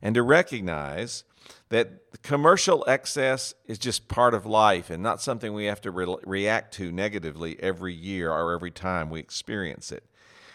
and 0.00 0.14
to 0.14 0.22
recognize 0.22 1.24
that 1.68 2.22
commercial 2.22 2.84
excess 2.86 3.54
is 3.66 3.78
just 3.78 4.08
part 4.08 4.32
of 4.32 4.46
life 4.46 4.90
and 4.90 5.02
not 5.02 5.20
something 5.20 5.52
we 5.52 5.64
have 5.64 5.80
to 5.80 5.90
re- 5.90 6.16
react 6.24 6.74
to 6.74 6.92
negatively 6.92 7.60
every 7.60 7.94
year 7.94 8.30
or 8.30 8.52
every 8.52 8.70
time 8.70 9.10
we 9.10 9.20
experience 9.20 9.90
it. 9.90 10.04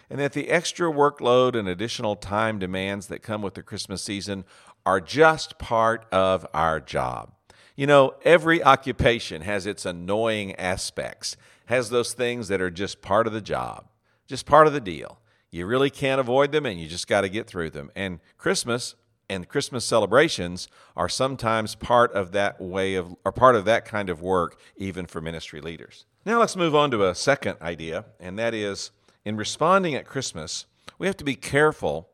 And 0.09 0.19
that 0.19 0.33
the 0.33 0.49
extra 0.49 0.89
workload 0.91 1.55
and 1.55 1.67
additional 1.67 2.15
time 2.15 2.59
demands 2.59 3.07
that 3.07 3.21
come 3.21 3.41
with 3.41 3.55
the 3.55 3.63
Christmas 3.63 4.01
season 4.01 4.45
are 4.85 5.01
just 5.01 5.59
part 5.59 6.05
of 6.13 6.47
our 6.53 6.79
job. 6.79 7.33
You 7.77 7.85
know, 7.85 8.15
every 8.23 8.63
occupation 8.63 9.43
has 9.43 9.67
its 9.67 9.85
annoying 9.85 10.55
aspects, 10.55 11.37
has 11.67 11.91
those 11.91 12.13
things 12.13 12.47
that 12.47 12.59
are 12.59 12.71
just 12.71 13.03
part 13.03 13.27
of 13.27 13.33
the 13.33 13.41
job, 13.41 13.85
just 14.25 14.47
part 14.47 14.65
of 14.65 14.73
the 14.73 14.81
deal. 14.81 15.19
You 15.51 15.67
really 15.67 15.91
can't 15.91 16.19
avoid 16.19 16.51
them 16.51 16.65
and 16.65 16.79
you 16.79 16.87
just 16.87 17.07
got 17.07 17.21
to 17.21 17.29
get 17.29 17.45
through 17.45 17.69
them. 17.69 17.91
And 17.95 18.19
Christmas 18.39 18.95
and 19.29 19.47
Christmas 19.47 19.85
celebrations 19.85 20.67
are 20.95 21.07
sometimes 21.07 21.75
part 21.75 22.11
of 22.13 22.31
that 22.31 22.59
way 22.59 22.95
of, 22.95 23.15
or 23.23 23.31
part 23.31 23.55
of 23.55 23.65
that 23.65 23.85
kind 23.85 24.09
of 24.09 24.23
work, 24.23 24.59
even 24.77 25.05
for 25.05 25.21
ministry 25.21 25.61
leaders. 25.61 26.05
Now 26.25 26.39
let's 26.39 26.55
move 26.55 26.73
on 26.73 26.89
to 26.91 27.07
a 27.07 27.13
second 27.13 27.57
idea, 27.61 28.05
and 28.19 28.39
that 28.39 28.55
is 28.55 28.89
in 29.23 29.37
responding 29.37 29.93
at 29.93 30.05
Christmas, 30.05 30.65
we 30.97 31.05
have 31.05 31.17
to 31.17 31.23
be 31.23 31.35
careful 31.35 32.09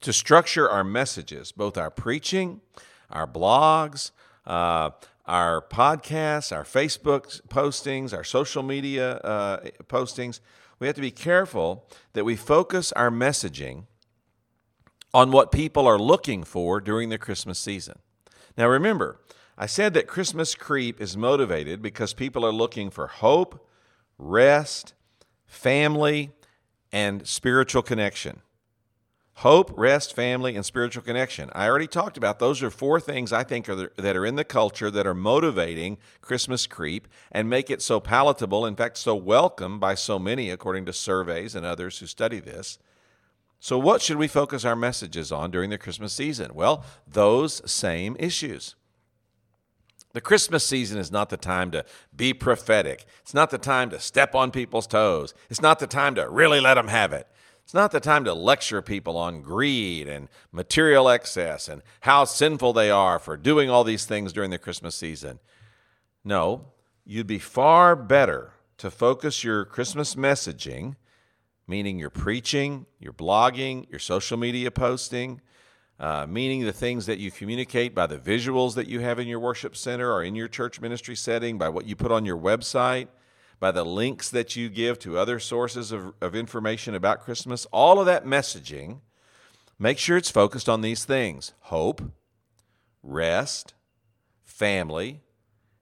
to 0.00 0.12
structure 0.12 0.70
our 0.70 0.84
messages, 0.84 1.50
both 1.50 1.76
our 1.76 1.90
preaching, 1.90 2.60
our 3.10 3.26
blogs, 3.26 4.12
uh, 4.50 4.90
our 5.26 5.62
podcasts, 5.62 6.50
our 6.50 6.64
Facebook 6.64 7.40
postings, 7.46 8.12
our 8.12 8.24
social 8.24 8.64
media 8.64 9.18
uh, 9.18 9.60
postings. 9.84 10.40
We 10.80 10.88
have 10.88 10.96
to 10.96 11.02
be 11.02 11.12
careful 11.12 11.86
that 12.14 12.24
we 12.24 12.34
focus 12.34 12.90
our 12.92 13.10
messaging 13.10 13.84
on 15.14 15.30
what 15.30 15.52
people 15.52 15.86
are 15.86 15.98
looking 15.98 16.42
for 16.42 16.80
during 16.80 17.10
the 17.10 17.18
Christmas 17.18 17.60
season. 17.60 18.00
Now, 18.56 18.68
remember, 18.68 19.20
I 19.56 19.66
said 19.66 19.94
that 19.94 20.08
Christmas 20.08 20.56
creep 20.56 21.00
is 21.00 21.16
motivated 21.16 21.80
because 21.80 22.12
people 22.12 22.44
are 22.44 22.52
looking 22.52 22.90
for 22.90 23.06
hope, 23.06 23.68
rest, 24.18 24.94
family, 25.46 26.30
and 26.90 27.24
spiritual 27.26 27.82
connection. 27.82 28.40
Hope, 29.40 29.72
rest, 29.74 30.14
family, 30.14 30.54
and 30.54 30.66
spiritual 30.66 31.02
connection. 31.02 31.48
I 31.54 31.66
already 31.66 31.86
talked 31.86 32.18
about 32.18 32.40
those 32.40 32.62
are 32.62 32.68
four 32.68 33.00
things 33.00 33.32
I 33.32 33.42
think 33.42 33.70
are 33.70 33.74
the, 33.74 33.90
that 33.96 34.14
are 34.14 34.26
in 34.26 34.34
the 34.34 34.44
culture 34.44 34.90
that 34.90 35.06
are 35.06 35.14
motivating 35.14 35.96
Christmas 36.20 36.66
creep 36.66 37.08
and 37.32 37.48
make 37.48 37.70
it 37.70 37.80
so 37.80 38.00
palatable, 38.00 38.66
in 38.66 38.76
fact, 38.76 38.98
so 38.98 39.14
welcome 39.14 39.80
by 39.80 39.94
so 39.94 40.18
many, 40.18 40.50
according 40.50 40.84
to 40.84 40.92
surveys 40.92 41.54
and 41.54 41.64
others 41.64 42.00
who 42.00 42.06
study 42.06 42.38
this. 42.38 42.78
So, 43.60 43.78
what 43.78 44.02
should 44.02 44.18
we 44.18 44.28
focus 44.28 44.66
our 44.66 44.76
messages 44.76 45.32
on 45.32 45.50
during 45.50 45.70
the 45.70 45.78
Christmas 45.78 46.12
season? 46.12 46.50
Well, 46.52 46.84
those 47.06 47.62
same 47.64 48.16
issues. 48.18 48.74
The 50.12 50.20
Christmas 50.20 50.66
season 50.66 50.98
is 50.98 51.10
not 51.10 51.30
the 51.30 51.38
time 51.38 51.70
to 51.70 51.86
be 52.14 52.34
prophetic. 52.34 53.06
It's 53.22 53.32
not 53.32 53.48
the 53.48 53.56
time 53.56 53.88
to 53.88 54.00
step 54.00 54.34
on 54.34 54.50
people's 54.50 54.86
toes. 54.86 55.32
It's 55.48 55.62
not 55.62 55.78
the 55.78 55.86
time 55.86 56.14
to 56.16 56.28
really 56.28 56.60
let 56.60 56.74
them 56.74 56.88
have 56.88 57.14
it. 57.14 57.26
It's 57.70 57.74
not 57.76 57.92
the 57.92 58.00
time 58.00 58.24
to 58.24 58.34
lecture 58.34 58.82
people 58.82 59.16
on 59.16 59.42
greed 59.42 60.08
and 60.08 60.28
material 60.50 61.08
excess 61.08 61.68
and 61.68 61.82
how 62.00 62.24
sinful 62.24 62.72
they 62.72 62.90
are 62.90 63.20
for 63.20 63.36
doing 63.36 63.70
all 63.70 63.84
these 63.84 64.06
things 64.06 64.32
during 64.32 64.50
the 64.50 64.58
Christmas 64.58 64.96
season. 64.96 65.38
No, 66.24 66.72
you'd 67.04 67.28
be 67.28 67.38
far 67.38 67.94
better 67.94 68.54
to 68.78 68.90
focus 68.90 69.44
your 69.44 69.64
Christmas 69.64 70.16
messaging 70.16 70.96
meaning 71.68 71.96
your 71.96 72.10
preaching, 72.10 72.86
your 72.98 73.12
blogging, 73.12 73.88
your 73.88 74.00
social 74.00 74.36
media 74.36 74.72
posting, 74.72 75.40
uh, 76.00 76.26
meaning 76.28 76.64
the 76.64 76.72
things 76.72 77.06
that 77.06 77.20
you 77.20 77.30
communicate 77.30 77.94
by 77.94 78.08
the 78.08 78.18
visuals 78.18 78.74
that 78.74 78.88
you 78.88 78.98
have 78.98 79.20
in 79.20 79.28
your 79.28 79.38
worship 79.38 79.76
center 79.76 80.12
or 80.12 80.24
in 80.24 80.34
your 80.34 80.48
church 80.48 80.80
ministry 80.80 81.14
setting, 81.14 81.56
by 81.56 81.68
what 81.68 81.86
you 81.86 81.94
put 81.94 82.10
on 82.10 82.26
your 82.26 82.36
website, 82.36 83.06
by 83.60 83.70
the 83.70 83.84
links 83.84 84.30
that 84.30 84.56
you 84.56 84.70
give 84.70 84.98
to 84.98 85.18
other 85.18 85.38
sources 85.38 85.92
of, 85.92 86.14
of 86.20 86.34
information 86.34 86.94
about 86.94 87.20
Christmas. 87.20 87.66
All 87.66 88.00
of 88.00 88.06
that 88.06 88.24
messaging, 88.24 89.00
make 89.78 89.98
sure 89.98 90.16
it's 90.16 90.30
focused 90.30 90.68
on 90.68 90.80
these 90.80 91.04
things 91.04 91.52
hope, 91.64 92.02
rest, 93.02 93.74
family, 94.42 95.20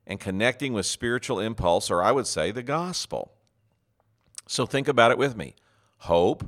and 0.07 0.19
connecting 0.19 0.73
with 0.73 0.87
spiritual 0.87 1.39
impulse, 1.39 1.91
or 1.91 2.03
I 2.03 2.13
would 2.13 2.27
say 2.27 2.51
the 2.51 2.63
gospel. 2.63 3.33
So 4.49 4.67
think 4.67 4.89
about 4.89 5.13
it 5.13 5.19
with 5.19 5.37
me 5.37 5.55
hope, 5.99 6.45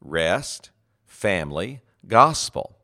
rest, 0.00 0.70
family, 1.06 1.82
gospel. 2.06 2.76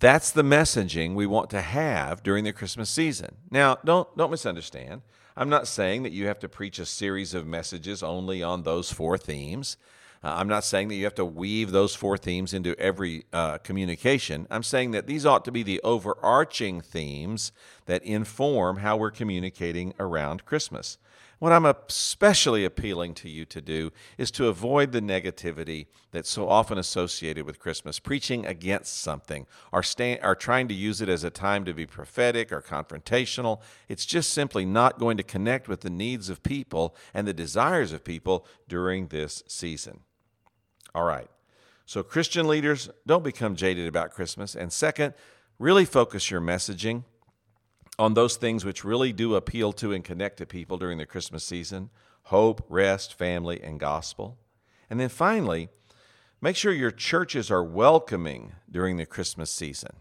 That's 0.00 0.30
the 0.30 0.42
messaging 0.42 1.14
we 1.14 1.26
want 1.26 1.50
to 1.50 1.60
have 1.60 2.22
during 2.22 2.44
the 2.44 2.54
Christmas 2.54 2.88
season. 2.88 3.36
Now, 3.50 3.76
don't, 3.84 4.14
don't 4.16 4.30
misunderstand. 4.30 5.02
I'm 5.40 5.48
not 5.48 5.66
saying 5.66 6.02
that 6.02 6.12
you 6.12 6.26
have 6.26 6.38
to 6.40 6.50
preach 6.50 6.78
a 6.78 6.84
series 6.84 7.32
of 7.32 7.46
messages 7.46 8.02
only 8.02 8.42
on 8.42 8.62
those 8.62 8.92
four 8.92 9.16
themes. 9.16 9.78
Uh, 10.22 10.34
I'm 10.36 10.48
not 10.48 10.64
saying 10.64 10.88
that 10.88 10.96
you 10.96 11.04
have 11.04 11.14
to 11.14 11.24
weave 11.24 11.70
those 11.70 11.94
four 11.94 12.18
themes 12.18 12.52
into 12.52 12.78
every 12.78 13.24
uh, 13.32 13.56
communication. 13.56 14.46
I'm 14.50 14.62
saying 14.62 14.90
that 14.90 15.06
these 15.06 15.24
ought 15.24 15.46
to 15.46 15.50
be 15.50 15.62
the 15.62 15.80
overarching 15.82 16.82
themes 16.82 17.52
that 17.86 18.02
inform 18.02 18.76
how 18.76 18.98
we're 18.98 19.10
communicating 19.10 19.94
around 19.98 20.44
Christmas. 20.44 20.98
What 21.40 21.52
I'm 21.52 21.64
especially 21.64 22.66
appealing 22.66 23.14
to 23.14 23.28
you 23.30 23.46
to 23.46 23.62
do 23.62 23.92
is 24.18 24.30
to 24.32 24.48
avoid 24.48 24.92
the 24.92 25.00
negativity 25.00 25.86
that's 26.10 26.28
so 26.28 26.46
often 26.46 26.76
associated 26.76 27.46
with 27.46 27.58
Christmas, 27.58 27.98
preaching 27.98 28.44
against 28.44 29.00
something 29.00 29.46
or, 29.72 29.82
or 30.22 30.34
trying 30.34 30.68
to 30.68 30.74
use 30.74 31.00
it 31.00 31.08
as 31.08 31.24
a 31.24 31.30
time 31.30 31.64
to 31.64 31.72
be 31.72 31.86
prophetic 31.86 32.52
or 32.52 32.60
confrontational. 32.60 33.62
It's 33.88 34.04
just 34.04 34.34
simply 34.34 34.66
not 34.66 34.98
going 34.98 35.16
to 35.16 35.22
connect 35.22 35.66
with 35.66 35.80
the 35.80 35.88
needs 35.88 36.28
of 36.28 36.42
people 36.42 36.94
and 37.14 37.26
the 37.26 37.32
desires 37.32 37.94
of 37.94 38.04
people 38.04 38.46
during 38.68 39.06
this 39.06 39.42
season. 39.48 40.00
All 40.94 41.04
right. 41.04 41.30
So, 41.86 42.02
Christian 42.02 42.48
leaders, 42.48 42.90
don't 43.06 43.24
become 43.24 43.56
jaded 43.56 43.88
about 43.88 44.10
Christmas. 44.10 44.54
And 44.54 44.70
second, 44.70 45.14
really 45.58 45.86
focus 45.86 46.30
your 46.30 46.42
messaging 46.42 47.04
on 48.00 48.14
those 48.14 48.36
things 48.36 48.64
which 48.64 48.82
really 48.82 49.12
do 49.12 49.34
appeal 49.34 49.74
to 49.74 49.92
and 49.92 50.02
connect 50.02 50.38
to 50.38 50.46
people 50.46 50.78
during 50.78 50.96
the 50.96 51.04
Christmas 51.04 51.44
season 51.44 51.90
hope, 52.24 52.64
rest, 52.68 53.12
family, 53.12 53.60
and 53.60 53.80
gospel. 53.80 54.38
And 54.88 55.00
then 55.00 55.08
finally, 55.08 55.68
make 56.40 56.54
sure 56.54 56.72
your 56.72 56.92
churches 56.92 57.50
are 57.50 57.64
welcoming 57.64 58.52
during 58.70 58.96
the 58.96 59.06
Christmas 59.06 59.50
season. 59.50 59.96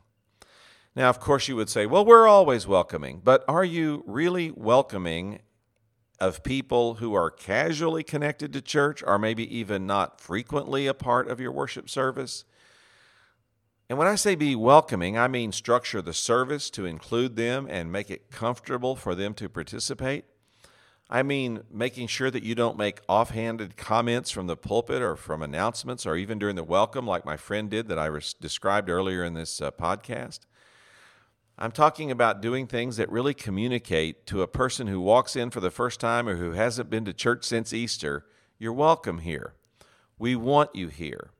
Now, 0.96 1.10
of 1.10 1.20
course, 1.20 1.48
you 1.48 1.56
would 1.56 1.70
say, 1.70 1.88
well, 1.88 2.06
we're 2.06 2.28
always 2.28 2.68
welcoming, 2.68 3.22
but 3.24 3.44
are 3.48 3.66
you 3.66 4.04
really 4.06 4.52
welcoming 4.52 5.40
of 6.20 6.44
people 6.44 6.96
who 6.96 7.16
are 7.16 7.32
casually 7.32 8.04
connected 8.04 8.54
to 8.54 8.62
church 8.62 9.04
or 9.06 9.18
maybe 9.18 9.58
even 9.58 9.88
not 9.88 10.22
frequently 10.22 10.88
a 10.88 10.94
part 10.94 11.30
of 11.30 11.40
your 11.40 11.52
worship 11.52 11.90
service? 11.90 12.46
And 13.90 13.98
when 13.98 14.08
I 14.08 14.14
say 14.16 14.36
be 14.36 14.56
welcoming, 14.56 15.18
I 15.18 15.28
mean 15.28 15.52
structure 15.52 16.02
the 16.02 16.14
service 16.14 16.70
to 16.72 16.86
include 16.86 17.36
them 17.36 17.68
and 17.68 17.92
make 17.92 18.12
it 18.12 18.30
comfortable 18.30 18.96
for 18.96 19.16
them 19.16 19.34
to 19.34 19.50
participate. 19.50 20.26
I 21.10 21.24
mean 21.24 21.64
making 21.72 22.06
sure 22.06 22.30
that 22.30 22.44
you 22.44 22.54
don't 22.54 22.78
make 22.78 23.02
offhanded 23.10 23.78
comments 23.78 24.30
from 24.30 24.46
the 24.46 24.56
pulpit 24.56 25.02
or 25.02 25.16
from 25.16 25.42
announcements 25.42 26.06
or 26.06 26.16
even 26.16 26.38
during 26.38 26.56
the 26.56 26.64
welcome, 26.64 27.08
like 27.08 27.26
my 27.26 27.36
friend 27.36 27.68
did 27.68 27.88
that 27.88 27.98
I 27.98 28.06
res- 28.06 28.36
described 28.36 28.92
earlier 28.92 29.24
in 29.24 29.34
this 29.34 29.60
uh, 29.60 29.72
podcast. 29.72 30.42
I'm 31.58 31.72
talking 31.72 32.12
about 32.12 32.42
doing 32.42 32.68
things 32.68 32.98
that 32.98 33.12
really 33.12 33.34
communicate 33.34 34.28
to 34.28 34.44
a 34.44 34.48
person 34.48 34.86
who 34.86 35.02
walks 35.02 35.36
in 35.36 35.50
for 35.50 35.62
the 35.62 35.72
first 35.72 36.00
time 36.00 36.30
or 36.30 36.36
who 36.36 36.52
hasn't 36.52 36.92
been 36.92 37.06
to 37.06 37.14
church 37.14 37.44
since 37.44 37.74
Easter 37.74 38.26
you're 38.62 38.74
welcome 38.74 39.20
here. 39.20 39.54
We 40.18 40.36
want 40.36 40.76
you 40.76 40.90
here. 40.90 41.32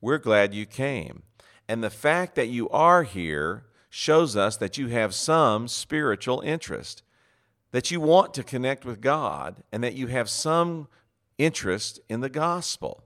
We're 0.00 0.18
glad 0.18 0.52
you 0.52 0.66
came. 0.66 1.22
And 1.68 1.82
the 1.82 1.90
fact 1.90 2.34
that 2.34 2.48
you 2.48 2.68
are 2.70 3.02
here 3.02 3.64
shows 3.88 4.36
us 4.36 4.56
that 4.56 4.76
you 4.76 4.88
have 4.88 5.14
some 5.14 5.68
spiritual 5.68 6.40
interest, 6.40 7.02
that 7.70 7.90
you 7.90 8.00
want 8.00 8.34
to 8.34 8.42
connect 8.42 8.84
with 8.84 9.00
God, 9.00 9.62
and 9.72 9.82
that 9.82 9.94
you 9.94 10.08
have 10.08 10.28
some 10.28 10.88
interest 11.38 12.00
in 12.08 12.20
the 12.20 12.28
gospel. 12.28 13.04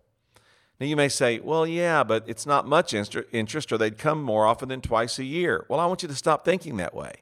Now, 0.81 0.87
you 0.87 0.97
may 0.97 1.09
say, 1.09 1.41
well, 1.41 1.67
yeah, 1.67 2.05
but 2.05 2.25
it's 2.27 2.47
not 2.47 2.67
much 2.67 2.95
interest, 2.95 3.73
or 3.73 3.79
they'd 3.79 3.99
come 3.99 4.23
more 4.23 4.47
often 4.47 4.69
than 4.69 4.81
twice 4.81 5.19
a 5.19 5.25
year. 5.25 5.67
Well, 5.69 5.81
I 5.81 5.87
want 5.87 6.03
you 6.03 6.09
to 6.09 6.15
stop 6.15 6.45
thinking 6.45 6.77
that 6.77 6.95
way. 6.95 7.13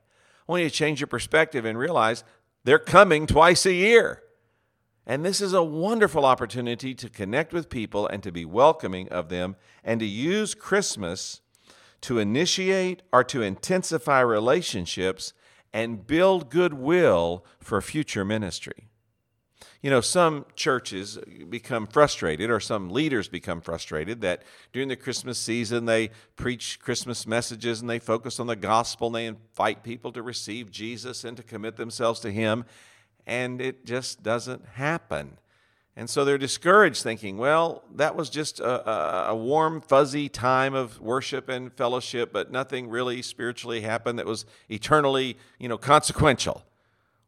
I 0.48 0.52
want 0.52 0.62
you 0.62 0.68
to 0.68 0.74
change 0.74 1.00
your 1.00 1.06
perspective 1.06 1.64
and 1.64 1.78
realize 1.78 2.22
they're 2.64 2.78
coming 2.78 3.26
twice 3.26 3.64
a 3.66 3.72
year. 3.72 4.22
And 5.06 5.24
this 5.24 5.40
is 5.40 5.52
a 5.52 5.62
wonderful 5.62 6.24
opportunity 6.24 6.94
to 6.94 7.08
connect 7.08 7.52
with 7.52 7.70
people 7.70 8.08
and 8.08 8.22
to 8.24 8.32
be 8.32 8.44
welcoming 8.44 9.08
of 9.10 9.28
them 9.28 9.54
and 9.84 10.00
to 10.00 10.06
use 10.06 10.54
Christmas 10.54 11.40
to 12.02 12.18
initiate 12.18 13.02
or 13.12 13.24
to 13.24 13.42
intensify 13.42 14.20
relationships 14.20 15.32
and 15.72 16.06
build 16.06 16.50
goodwill 16.50 17.44
for 17.60 17.80
future 17.80 18.24
ministry. 18.24 18.88
You 19.82 19.90
know, 19.90 20.00
some 20.00 20.46
churches 20.56 21.18
become 21.48 21.86
frustrated, 21.86 22.50
or 22.50 22.60
some 22.60 22.90
leaders 22.90 23.28
become 23.28 23.60
frustrated, 23.60 24.20
that 24.22 24.42
during 24.72 24.88
the 24.88 24.96
Christmas 24.96 25.38
season 25.38 25.84
they 25.84 26.10
preach 26.34 26.80
Christmas 26.80 27.26
messages 27.26 27.80
and 27.80 27.88
they 27.88 27.98
focus 27.98 28.40
on 28.40 28.46
the 28.46 28.56
gospel 28.56 29.08
and 29.08 29.16
they 29.16 29.26
invite 29.26 29.84
people 29.84 30.12
to 30.12 30.22
receive 30.22 30.70
Jesus 30.70 31.24
and 31.24 31.36
to 31.36 31.42
commit 31.42 31.76
themselves 31.76 32.20
to 32.20 32.32
Him 32.32 32.64
and 33.26 33.60
it 33.60 33.84
just 33.84 34.22
doesn't 34.22 34.64
happen. 34.74 35.38
And 35.98 36.10
so 36.10 36.24
they're 36.26 36.36
discouraged, 36.36 37.02
thinking, 37.02 37.38
well, 37.38 37.82
that 37.94 38.14
was 38.16 38.28
just 38.28 38.60
a, 38.60 39.30
a, 39.30 39.34
warm, 39.34 39.80
fuzzy 39.80 40.28
time 40.28 40.74
of 40.74 41.00
worship 41.00 41.48
and 41.48 41.72
fellowship, 41.72 42.34
but 42.34 42.52
nothing 42.52 42.90
really 42.90 43.22
spiritually 43.22 43.80
happened 43.80 44.18
that 44.18 44.26
was 44.26 44.44
eternally, 44.68 45.38
you 45.58 45.70
know, 45.70 45.78
consequential. 45.78 46.64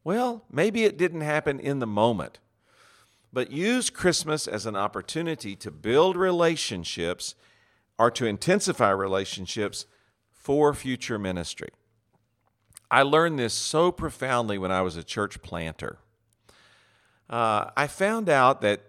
Well, 0.05 0.45
maybe 0.53 0.85
it 0.85 0.99
didn't 0.99 1.23
happen 1.23 1.59
in 1.59 1.79
the 1.79 1.87
moment. 1.87 2.41
But 3.33 3.51
use 3.51 3.89
Christmas 3.89 4.47
as 4.47 4.67
an 4.67 4.77
opportunity 4.77 5.57
to 5.57 5.71
build 5.71 6.17
relationships 6.17 7.35
or 7.99 8.11
to 8.13 8.27
intensify 8.27 8.91
relationships 8.91 9.87
for 10.31 10.73
future 10.75 11.19
ministry. 11.19 11.71
I 12.91 13.03
learned 13.03 13.39
this 13.39 13.55
so 13.55 13.93
profoundly 13.93 14.59
when 14.59 14.73
I 14.73 14.83
was 14.83 14.97
a 14.97 15.05
church 15.05 15.43
planter. 15.43 15.99
Uh, 17.29 17.71
I 17.77 17.87
found 17.87 18.29
out 18.29 18.63
that 18.63 18.81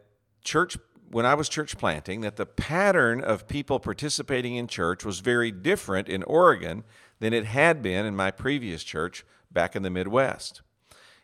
church 0.44 0.78
when 1.12 1.26
I 1.26 1.34
was 1.34 1.50
church 1.50 1.78
planting 1.78 2.22
that 2.22 2.36
the 2.36 2.46
pattern 2.46 3.22
of 3.22 3.48
people 3.48 3.80
participating 3.80 4.56
in 4.56 4.68
church 4.68 5.04
was 5.04 5.20
very 5.20 5.52
different 5.52 6.08
in 6.08 6.24
Oregon 6.24 6.84
than 7.20 7.34
it 7.34 7.46
had 7.46 7.82
been 7.82 8.06
in 8.06 8.16
my 8.16 8.32
previous 8.32 8.84
church 8.84 9.26
back 9.52 9.76
in 9.76 9.84
the 9.84 9.90
Midwest. 9.90 10.62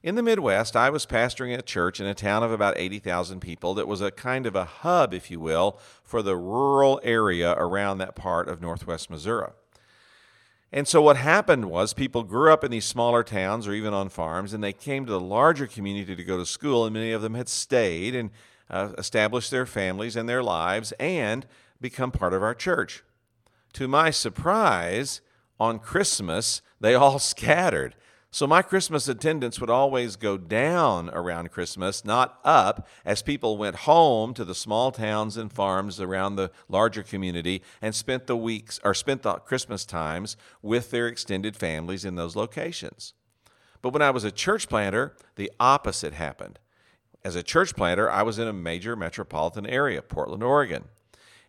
In 0.03 0.15
the 0.15 0.23
Midwest, 0.23 0.75
I 0.75 0.89
was 0.89 1.05
pastoring 1.05 1.57
a 1.57 1.61
church 1.61 1.99
in 1.99 2.05
a 2.05 2.13
town 2.13 2.43
of 2.43 2.51
about 2.51 2.77
80,000 2.77 3.39
people 3.39 3.73
that 3.75 3.87
was 3.87 4.01
a 4.01 4.11
kind 4.11 4.45
of 4.45 4.55
a 4.55 4.65
hub, 4.65 5.13
if 5.13 5.31
you 5.31 5.39
will, 5.39 5.79
for 6.03 6.21
the 6.21 6.35
rural 6.35 6.99
area 7.03 7.53
around 7.53 7.99
that 7.99 8.15
part 8.15 8.47
of 8.47 8.61
northwest 8.61 9.09
Missouri. 9.09 9.51
And 10.71 10.87
so 10.87 11.01
what 11.01 11.17
happened 11.17 11.65
was 11.65 11.93
people 11.93 12.23
grew 12.23 12.51
up 12.51 12.63
in 12.63 12.71
these 12.71 12.85
smaller 12.85 13.23
towns 13.23 13.67
or 13.67 13.73
even 13.73 13.93
on 13.93 14.09
farms, 14.09 14.53
and 14.53 14.63
they 14.63 14.73
came 14.73 15.05
to 15.05 15.11
the 15.11 15.19
larger 15.19 15.67
community 15.67 16.15
to 16.15 16.23
go 16.23 16.37
to 16.37 16.45
school, 16.45 16.85
and 16.85 16.93
many 16.93 17.11
of 17.11 17.21
them 17.21 17.35
had 17.35 17.47
stayed 17.47 18.15
and 18.15 18.31
uh, 18.69 18.89
established 18.97 19.51
their 19.51 19.65
families 19.65 20.15
and 20.15 20.27
their 20.27 20.43
lives 20.43 20.91
and 20.99 21.45
become 21.79 22.11
part 22.11 22.33
of 22.33 22.43
our 22.43 22.55
church. 22.55 23.03
To 23.73 23.87
my 23.87 24.09
surprise, 24.09 25.21
on 25.59 25.79
Christmas, 25.79 26.61
they 26.79 26.95
all 26.95 27.19
scattered. 27.33 27.95
So 28.35 28.45
my 28.45 28.61
Christmas 28.61 29.07
attendance 29.07 29.61
would 29.61 29.69
always 29.69 30.17
go 30.17 30.37
down 30.37 31.09
around 31.11 31.51
Christmas, 31.51 32.03
not 32.03 32.37
up, 32.43 32.85
as 33.05 33.21
people 33.21 33.57
went 33.57 33.77
home 33.87 34.33
to 34.33 34.43
the 34.43 34.53
small 34.53 34.91
towns 34.91 35.37
and 35.37 35.49
farms 35.49 36.01
around 36.01 36.35
the 36.35 36.51
larger 36.67 37.01
community 37.01 37.61
and 37.81 37.95
spent 37.95 38.27
the 38.27 38.35
weeks 38.35 38.77
or 38.83 38.93
spent 38.93 39.21
the 39.21 39.35
Christmas 39.35 39.85
times 39.85 40.35
with 40.61 40.91
their 40.91 41.07
extended 41.07 41.55
families 41.55 42.03
in 42.03 42.15
those 42.15 42.35
locations. 42.35 43.13
But 43.81 43.93
when 43.93 44.01
I 44.01 44.11
was 44.11 44.25
a 44.25 44.31
church 44.31 44.67
planter, 44.67 45.15
the 45.37 45.49
opposite 45.57 46.11
happened. 46.11 46.59
As 47.23 47.37
a 47.37 47.41
church 47.41 47.73
planter, 47.73 48.11
I 48.11 48.23
was 48.23 48.37
in 48.37 48.49
a 48.49 48.53
major 48.53 48.97
metropolitan 48.97 49.65
area, 49.65 50.01
Portland, 50.01 50.43
Oregon. 50.43 50.89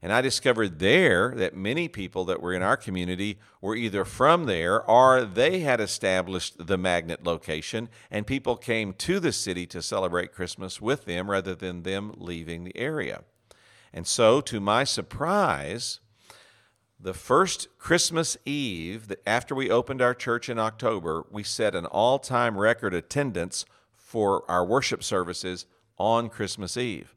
And 0.03 0.13
I 0.13 0.21
discovered 0.21 0.79
there 0.79 1.33
that 1.37 1.57
many 1.57 1.89
people 1.89 2.25
that 2.27 2.41
were 2.41 2.53
in 2.53 2.63
our 2.63 2.77
community 2.77 3.39
were 3.61 3.75
either 3.75 4.05
from 4.05 4.45
there 4.45 4.83
or 4.83 5.25
they 5.25 5.61
had 5.61 5.81
established 5.81 6.67
the 6.67 6.79
magnet 6.79 7.25
location, 7.25 7.89
and 8.11 8.27
people 8.27 8.57
came 8.57 8.93
to 8.95 9.19
the 9.19 9.33
city 9.33 9.67
to 9.67 9.83
celebrate 9.83 10.33
Christmas 10.33 10.81
with 10.81 11.07
them 11.07 11.31
rather 11.31 11.55
than 11.55 11.83
them 11.83 12.13
leaving 12.17 12.65
the 12.65 12.77
area. 12.77 13.23
And 13.93 14.07
so, 14.07 14.41
to 14.43 14.61
my 14.61 14.85
surprise, 14.85 16.01
the 17.01 17.15
first 17.15 17.69
Christmas 17.79 18.37
Eve, 18.45 19.13
after 19.27 19.55
we 19.55 19.71
opened 19.71 20.03
our 20.03 20.15
church 20.15 20.49
in 20.49 20.59
October, 20.59 21.25
we 21.31 21.43
set 21.43 21.75
an 21.75 21.87
all 21.87 22.19
time 22.19 22.59
record 22.59 22.95
attendance 22.95 23.65
for 23.95 24.49
our 24.51 24.65
worship 24.65 25.03
services 25.03 25.67
on 25.99 26.29
Christmas 26.29 26.77
Eve. 26.77 27.16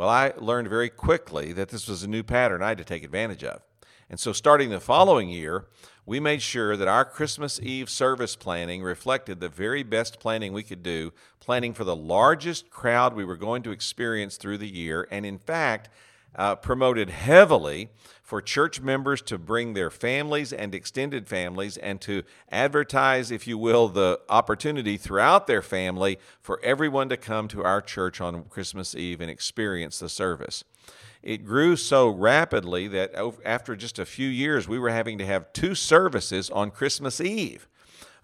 Well, 0.00 0.08
I 0.08 0.32
learned 0.38 0.68
very 0.68 0.88
quickly 0.88 1.52
that 1.52 1.68
this 1.68 1.86
was 1.86 2.02
a 2.02 2.08
new 2.08 2.22
pattern 2.22 2.62
I 2.62 2.68
had 2.68 2.78
to 2.78 2.84
take 2.84 3.04
advantage 3.04 3.44
of. 3.44 3.60
And 4.08 4.18
so, 4.18 4.32
starting 4.32 4.70
the 4.70 4.80
following 4.80 5.28
year, 5.28 5.66
we 6.06 6.18
made 6.18 6.40
sure 6.40 6.74
that 6.74 6.88
our 6.88 7.04
Christmas 7.04 7.60
Eve 7.60 7.90
service 7.90 8.34
planning 8.34 8.82
reflected 8.82 9.40
the 9.40 9.50
very 9.50 9.82
best 9.82 10.18
planning 10.18 10.54
we 10.54 10.62
could 10.62 10.82
do, 10.82 11.12
planning 11.38 11.74
for 11.74 11.84
the 11.84 11.94
largest 11.94 12.70
crowd 12.70 13.12
we 13.12 13.26
were 13.26 13.36
going 13.36 13.62
to 13.64 13.72
experience 13.72 14.38
through 14.38 14.56
the 14.56 14.74
year, 14.74 15.06
and 15.10 15.26
in 15.26 15.36
fact, 15.36 15.90
uh, 16.34 16.56
promoted 16.56 17.10
heavily 17.10 17.90
for 18.22 18.40
church 18.40 18.80
members 18.80 19.20
to 19.22 19.36
bring 19.36 19.74
their 19.74 19.90
families 19.90 20.52
and 20.52 20.74
extended 20.74 21.28
families 21.28 21.76
and 21.76 22.00
to 22.00 22.22
advertise, 22.50 23.30
if 23.30 23.46
you 23.46 23.58
will, 23.58 23.88
the 23.88 24.20
opportunity 24.28 24.96
throughout 24.96 25.46
their 25.46 25.62
family 25.62 26.18
for 26.40 26.60
everyone 26.62 27.08
to 27.08 27.16
come 27.16 27.48
to 27.48 27.64
our 27.64 27.80
church 27.80 28.20
on 28.20 28.44
Christmas 28.44 28.94
Eve 28.94 29.20
and 29.20 29.30
experience 29.30 29.98
the 29.98 30.08
service. 30.08 30.62
It 31.22 31.44
grew 31.44 31.76
so 31.76 32.08
rapidly 32.08 32.88
that 32.88 33.14
after 33.44 33.76
just 33.76 33.98
a 33.98 34.06
few 34.06 34.28
years, 34.28 34.68
we 34.68 34.78
were 34.78 34.90
having 34.90 35.18
to 35.18 35.26
have 35.26 35.52
two 35.52 35.74
services 35.74 36.48
on 36.50 36.70
Christmas 36.70 37.20
Eve 37.20 37.66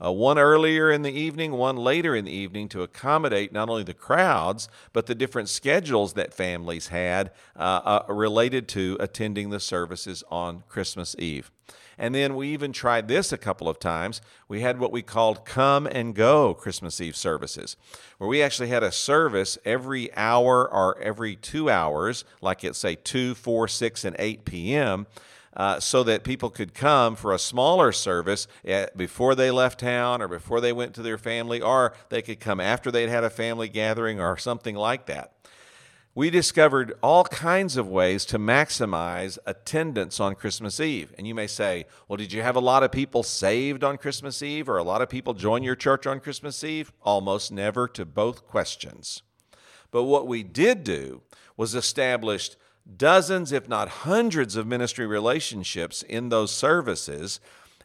uh, 0.03 0.13
one 0.13 0.39
earlier 0.39 0.91
in 0.91 1.03
the 1.03 1.13
evening, 1.13 1.53
one 1.53 1.77
later 1.77 2.15
in 2.15 2.25
the 2.25 2.33
evening, 2.33 2.69
to 2.71 2.83
accommodate 2.83 3.53
not 3.53 3.69
only 3.69 3.83
the 3.83 3.95
crowds, 3.95 4.69
but 4.93 5.07
the 5.07 5.15
different 5.15 5.49
schedules 5.49 6.13
that 6.15 6.35
families 6.35 6.89
had 6.89 7.31
uh, 7.57 8.03
uh, 8.09 8.13
related 8.13 8.69
to 8.69 8.97
attending 9.01 9.51
the 9.51 9.61
services 9.61 10.23
on 10.31 10.63
Christmas 10.69 11.17
Eve. 11.19 11.51
And 11.99 12.15
then 12.15 12.37
we 12.37 12.49
even 12.49 12.73
tried 12.73 13.09
this 13.09 13.33
a 13.33 13.39
couple 13.39 13.69
of 13.71 13.79
times. 13.79 14.21
We 14.49 14.61
had 14.61 14.79
what 14.79 14.93
we 14.93 15.01
called 15.01 15.47
come 15.47 15.87
and 15.87 16.15
go 16.15 16.53
Christmas 16.53 17.01
Eve 17.01 17.17
services, 17.17 17.77
where 18.19 18.29
we 18.29 18.43
actually 18.43 18.69
had 18.69 18.83
a 18.83 18.93
service 18.93 19.57
every 19.65 20.15
hour 20.15 20.71
or 20.71 20.99
every 21.01 21.37
two 21.37 21.71
hours, 21.71 22.25
like 22.43 22.65
at 22.65 22.77
say 22.77 22.97
2, 22.97 23.35
4, 23.35 23.69
6, 23.69 24.05
and 24.05 24.17
8 24.19 24.45
p.m 24.45 25.07
uh, 25.57 25.81
so 25.81 26.03
that 26.05 26.23
people 26.23 26.51
could 26.51 26.75
come 26.75 27.16
for 27.16 27.33
a 27.33 27.38
smaller 27.38 27.90
service 27.90 28.47
at, 28.64 28.97
before 28.97 29.35
they 29.35 29.51
left 29.51 29.81
town 29.81 30.21
or 30.21 30.29
before 30.29 30.61
they 30.61 30.73
went 30.73 30.95
to 30.95 31.03
their 31.03 31.19
family, 31.19 31.61
or 31.61 31.95
they 32.11 32.23
could 32.23 32.38
come 32.38 32.61
after 32.61 32.90
they'd 32.90 33.09
had 33.09 33.25
a 33.25 33.31
family 33.31 33.69
gathering 33.69 34.21
or 34.21 34.37
something 34.37 34.77
like 34.77 35.07
that. 35.07 35.33
We 36.14 36.31
discovered 36.31 36.95
all 37.03 37.25
kinds 37.25 37.77
of 37.77 37.88
ways 37.88 38.25
to 38.27 38.38
maximize 38.38 39.37
attendance 39.45 40.19
on 40.19 40.35
Christmas 40.35 40.81
Eve. 40.81 41.12
And 41.19 41.27
you 41.27 41.35
may 41.35 41.47
say, 41.47 41.85
well, 42.09 42.16
did 42.16 42.33
you 42.33 42.40
have 42.40 42.57
a 42.57 42.61
lot 42.61 42.83
of 42.83 42.90
people 42.90 43.23
saved 43.23 43.85
on 43.85 43.99
Christmas 43.99 44.42
Eve 44.42 44.66
or 44.66 44.79
a 44.79 44.83
lot 44.83 45.03
of 45.03 45.11
people 45.11 45.35
join 45.35 45.62
your 45.62 45.77
church 45.77 46.07
on 46.07 46.21
Christmas 46.21 46.64
Eve? 46.64 46.90
Almost 47.03 47.53
never 47.53 47.87
to 47.88 48.07
both 48.07 48.47
questions. 48.47 49.23
But 49.90 50.05
what 50.05 50.27
we 50.27 50.42
did 50.42 50.85
do 50.85 51.21
was 51.55 51.75
established 51.75 52.57
dozens, 52.96 53.53
if 53.53 53.68
not 53.68 53.88
hundreds, 53.88 54.57
of 54.57 54.66
ministry 54.66 55.07
relationships 55.07 56.03
in 56.03 56.29
those 56.29 56.53
services. 56.53 57.40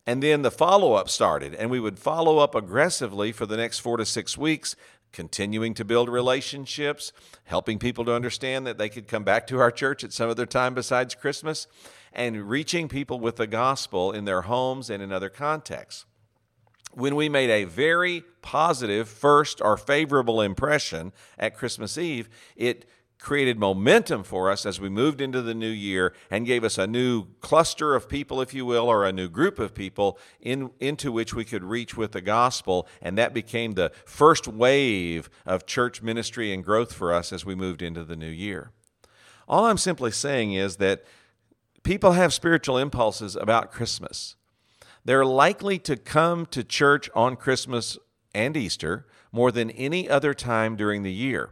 And 0.05 0.21
then 0.21 0.41
the 0.41 0.51
follow 0.51 0.93
up 0.93 1.09
started, 1.09 1.53
and 1.55 1.69
we 1.69 1.79
would 1.79 1.99
follow 1.99 2.39
up 2.39 2.55
aggressively 2.55 3.31
for 3.31 3.45
the 3.45 3.57
next 3.57 3.79
four 3.79 3.97
to 3.97 4.05
six 4.05 4.37
weeks, 4.37 4.75
continuing 5.11 5.73
to 5.75 5.85
build 5.85 6.09
relationships, 6.09 7.11
helping 7.45 7.77
people 7.77 8.05
to 8.05 8.13
understand 8.13 8.65
that 8.65 8.77
they 8.77 8.89
could 8.89 9.07
come 9.07 9.23
back 9.23 9.45
to 9.47 9.59
our 9.59 9.71
church 9.71 10.03
at 10.03 10.13
some 10.13 10.29
other 10.29 10.45
time 10.45 10.73
besides 10.73 11.15
Christmas, 11.15 11.67
and 12.13 12.49
reaching 12.49 12.87
people 12.87 13.19
with 13.19 13.35
the 13.35 13.47
gospel 13.47 14.11
in 14.11 14.25
their 14.25 14.41
homes 14.43 14.89
and 14.89 15.03
in 15.03 15.11
other 15.11 15.29
contexts. 15.29 16.05
When 16.93 17.15
we 17.15 17.29
made 17.29 17.49
a 17.49 17.63
very 17.63 18.23
positive 18.41 19.07
first 19.07 19.61
or 19.61 19.77
favorable 19.77 20.41
impression 20.41 21.13
at 21.37 21.55
Christmas 21.55 21.97
Eve, 21.97 22.27
it 22.55 22.85
created 23.21 23.59
momentum 23.59 24.23
for 24.23 24.49
us 24.49 24.65
as 24.65 24.81
we 24.81 24.89
moved 24.89 25.21
into 25.21 25.43
the 25.43 25.53
new 25.53 25.69
year 25.69 26.11
and 26.31 26.45
gave 26.45 26.63
us 26.63 26.79
a 26.79 26.87
new 26.87 27.27
cluster 27.39 27.93
of 27.93 28.09
people, 28.09 28.41
if 28.41 28.51
you 28.51 28.65
will, 28.65 28.87
or 28.87 29.05
a 29.05 29.13
new 29.13 29.29
group 29.29 29.59
of 29.59 29.75
people 29.75 30.17
in, 30.39 30.71
into 30.79 31.11
which 31.11 31.33
we 31.33 31.45
could 31.45 31.63
reach 31.63 31.95
with 31.95 32.13
the 32.13 32.21
gospel. 32.21 32.87
And 32.99 33.17
that 33.19 33.33
became 33.33 33.73
the 33.73 33.91
first 34.05 34.47
wave 34.47 35.29
of 35.45 35.67
church 35.67 36.01
ministry 36.01 36.51
and 36.51 36.65
growth 36.65 36.93
for 36.93 37.13
us 37.13 37.31
as 37.31 37.45
we 37.45 37.53
moved 37.53 37.83
into 37.83 38.03
the 38.03 38.15
new 38.15 38.27
year. 38.27 38.71
All 39.47 39.65
I'm 39.65 39.77
simply 39.77 40.11
saying 40.11 40.53
is 40.53 40.77
that 40.77 41.03
people 41.83 42.13
have 42.13 42.33
spiritual 42.33 42.79
impulses 42.79 43.35
about 43.35 43.71
Christmas. 43.71 44.35
They're 45.05 45.25
likely 45.25 45.77
to 45.79 45.95
come 45.95 46.47
to 46.47 46.63
church 46.63 47.07
on 47.13 47.35
Christmas 47.35 47.99
and 48.33 48.57
Easter 48.57 49.05
more 49.31 49.51
than 49.51 49.69
any 49.71 50.09
other 50.09 50.33
time 50.33 50.75
during 50.75 51.03
the 51.03 51.13
year. 51.13 51.51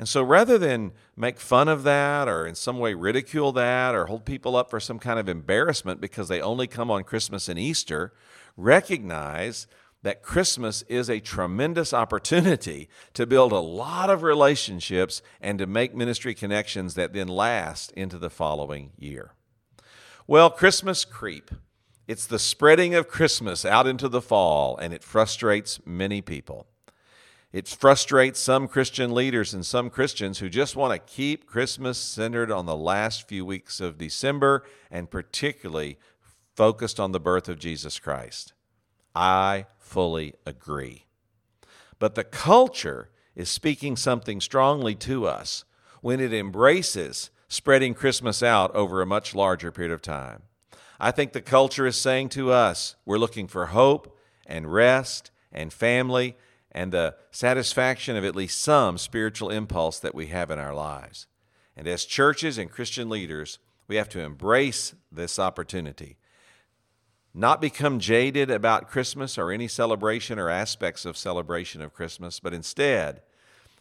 And 0.00 0.08
so 0.08 0.22
rather 0.22 0.56
than 0.56 0.92
make 1.14 1.38
fun 1.38 1.68
of 1.68 1.82
that 1.82 2.26
or 2.26 2.46
in 2.46 2.54
some 2.54 2.78
way 2.78 2.94
ridicule 2.94 3.52
that 3.52 3.94
or 3.94 4.06
hold 4.06 4.24
people 4.24 4.56
up 4.56 4.70
for 4.70 4.80
some 4.80 4.98
kind 4.98 5.18
of 5.18 5.28
embarrassment 5.28 6.00
because 6.00 6.28
they 6.28 6.40
only 6.40 6.66
come 6.66 6.90
on 6.90 7.04
Christmas 7.04 7.50
and 7.50 7.58
Easter, 7.58 8.14
recognize 8.56 9.66
that 10.02 10.22
Christmas 10.22 10.80
is 10.88 11.10
a 11.10 11.20
tremendous 11.20 11.92
opportunity 11.92 12.88
to 13.12 13.26
build 13.26 13.52
a 13.52 13.58
lot 13.58 14.08
of 14.08 14.22
relationships 14.22 15.20
and 15.38 15.58
to 15.58 15.66
make 15.66 15.94
ministry 15.94 16.32
connections 16.32 16.94
that 16.94 17.12
then 17.12 17.28
last 17.28 17.92
into 17.92 18.16
the 18.16 18.30
following 18.30 18.92
year. 18.96 19.34
Well, 20.26 20.48
Christmas 20.48 21.04
creep. 21.04 21.50
It's 22.08 22.24
the 22.24 22.38
spreading 22.38 22.94
of 22.94 23.06
Christmas 23.06 23.66
out 23.66 23.86
into 23.86 24.08
the 24.08 24.22
fall, 24.22 24.78
and 24.78 24.94
it 24.94 25.04
frustrates 25.04 25.78
many 25.84 26.22
people. 26.22 26.68
It 27.52 27.66
frustrates 27.66 28.38
some 28.38 28.68
Christian 28.68 29.12
leaders 29.12 29.52
and 29.52 29.66
some 29.66 29.90
Christians 29.90 30.38
who 30.38 30.48
just 30.48 30.76
want 30.76 30.92
to 30.92 31.12
keep 31.12 31.46
Christmas 31.46 31.98
centered 31.98 32.52
on 32.52 32.66
the 32.66 32.76
last 32.76 33.26
few 33.26 33.44
weeks 33.44 33.80
of 33.80 33.98
December 33.98 34.64
and 34.88 35.10
particularly 35.10 35.98
focused 36.54 37.00
on 37.00 37.10
the 37.10 37.18
birth 37.18 37.48
of 37.48 37.58
Jesus 37.58 37.98
Christ. 37.98 38.52
I 39.16 39.66
fully 39.78 40.34
agree. 40.46 41.06
But 41.98 42.14
the 42.14 42.22
culture 42.24 43.10
is 43.34 43.48
speaking 43.48 43.96
something 43.96 44.40
strongly 44.40 44.94
to 44.96 45.26
us 45.26 45.64
when 46.02 46.20
it 46.20 46.32
embraces 46.32 47.30
spreading 47.48 47.94
Christmas 47.94 48.44
out 48.44 48.72
over 48.76 49.02
a 49.02 49.06
much 49.06 49.34
larger 49.34 49.72
period 49.72 49.92
of 49.92 50.00
time. 50.00 50.42
I 51.00 51.10
think 51.10 51.32
the 51.32 51.40
culture 51.40 51.86
is 51.86 51.96
saying 51.96 52.28
to 52.30 52.52
us 52.52 52.94
we're 53.04 53.18
looking 53.18 53.48
for 53.48 53.66
hope 53.66 54.16
and 54.46 54.72
rest 54.72 55.32
and 55.52 55.72
family 55.72 56.36
and 56.72 56.92
the 56.92 57.16
satisfaction 57.30 58.16
of 58.16 58.24
at 58.24 58.36
least 58.36 58.60
some 58.60 58.98
spiritual 58.98 59.50
impulse 59.50 59.98
that 59.98 60.14
we 60.14 60.28
have 60.28 60.50
in 60.50 60.58
our 60.58 60.74
lives. 60.74 61.26
And 61.76 61.88
as 61.88 62.04
churches 62.04 62.58
and 62.58 62.70
Christian 62.70 63.08
leaders, 63.08 63.58
we 63.88 63.96
have 63.96 64.08
to 64.10 64.20
embrace 64.20 64.94
this 65.10 65.38
opportunity. 65.38 66.16
Not 67.32 67.60
become 67.60 68.00
jaded 68.00 68.50
about 68.50 68.88
Christmas 68.88 69.38
or 69.38 69.50
any 69.50 69.68
celebration 69.68 70.38
or 70.38 70.50
aspects 70.50 71.04
of 71.04 71.16
celebration 71.16 71.80
of 71.80 71.94
Christmas, 71.94 72.40
but 72.40 72.54
instead 72.54 73.22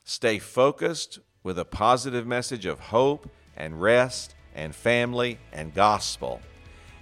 stay 0.03 0.39
focused 0.39 1.19
with 1.43 1.57
a 1.57 1.65
positive 1.65 2.27
message 2.27 2.65
of 2.65 2.79
hope 2.79 3.29
and 3.55 3.81
rest 3.81 4.35
and 4.55 4.75
family 4.75 5.39
and 5.51 5.73
gospel, 5.73 6.41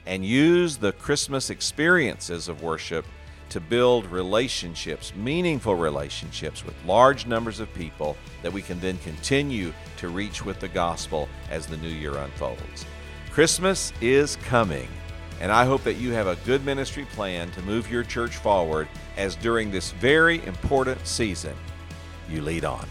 and 0.06 0.26
use 0.26 0.78
the 0.78 0.92
Christmas 0.92 1.50
experiences 1.50 2.48
of 2.48 2.62
worship 2.62 3.06
to 3.50 3.60
build 3.60 4.06
relationships, 4.08 5.14
meaningful 5.16 5.76
relationships 5.76 6.66
with 6.66 6.76
large 6.86 7.26
numbers 7.26 7.60
of 7.60 7.74
people 7.74 8.18
that 8.42 8.52
we 8.52 8.62
can 8.62 8.80
then 8.80 8.98
continue 9.00 9.74
to 9.98 10.10
reach 10.10 10.44
with 10.44 10.60
the 10.60 10.68
gospel 10.68 11.28
as 11.50 11.66
the 11.66 11.78
new 11.78 11.90
year 11.90 12.16
unfolds. 12.18 12.86
Christmas 13.32 13.94
is 14.02 14.36
coming, 14.38 14.88
and 15.40 15.52
I 15.52 15.66
hope 15.66 15.84
that 15.84 15.96
you 15.96 16.12
have 16.12 16.28
a 16.28 16.38
good 16.46 16.66
ministry 16.66 17.06
plan 17.14 17.52
to 17.52 17.62
move 17.62 17.90
your 17.92 18.04
church 18.04 18.38
forward 18.38 18.88
as 19.16 19.36
during 19.36 19.72
this 19.72 19.92
very 19.92 20.44
important 20.46 21.06
season 21.06 21.56
you 22.30 22.42
lead 22.42 22.66
on. 22.66 22.88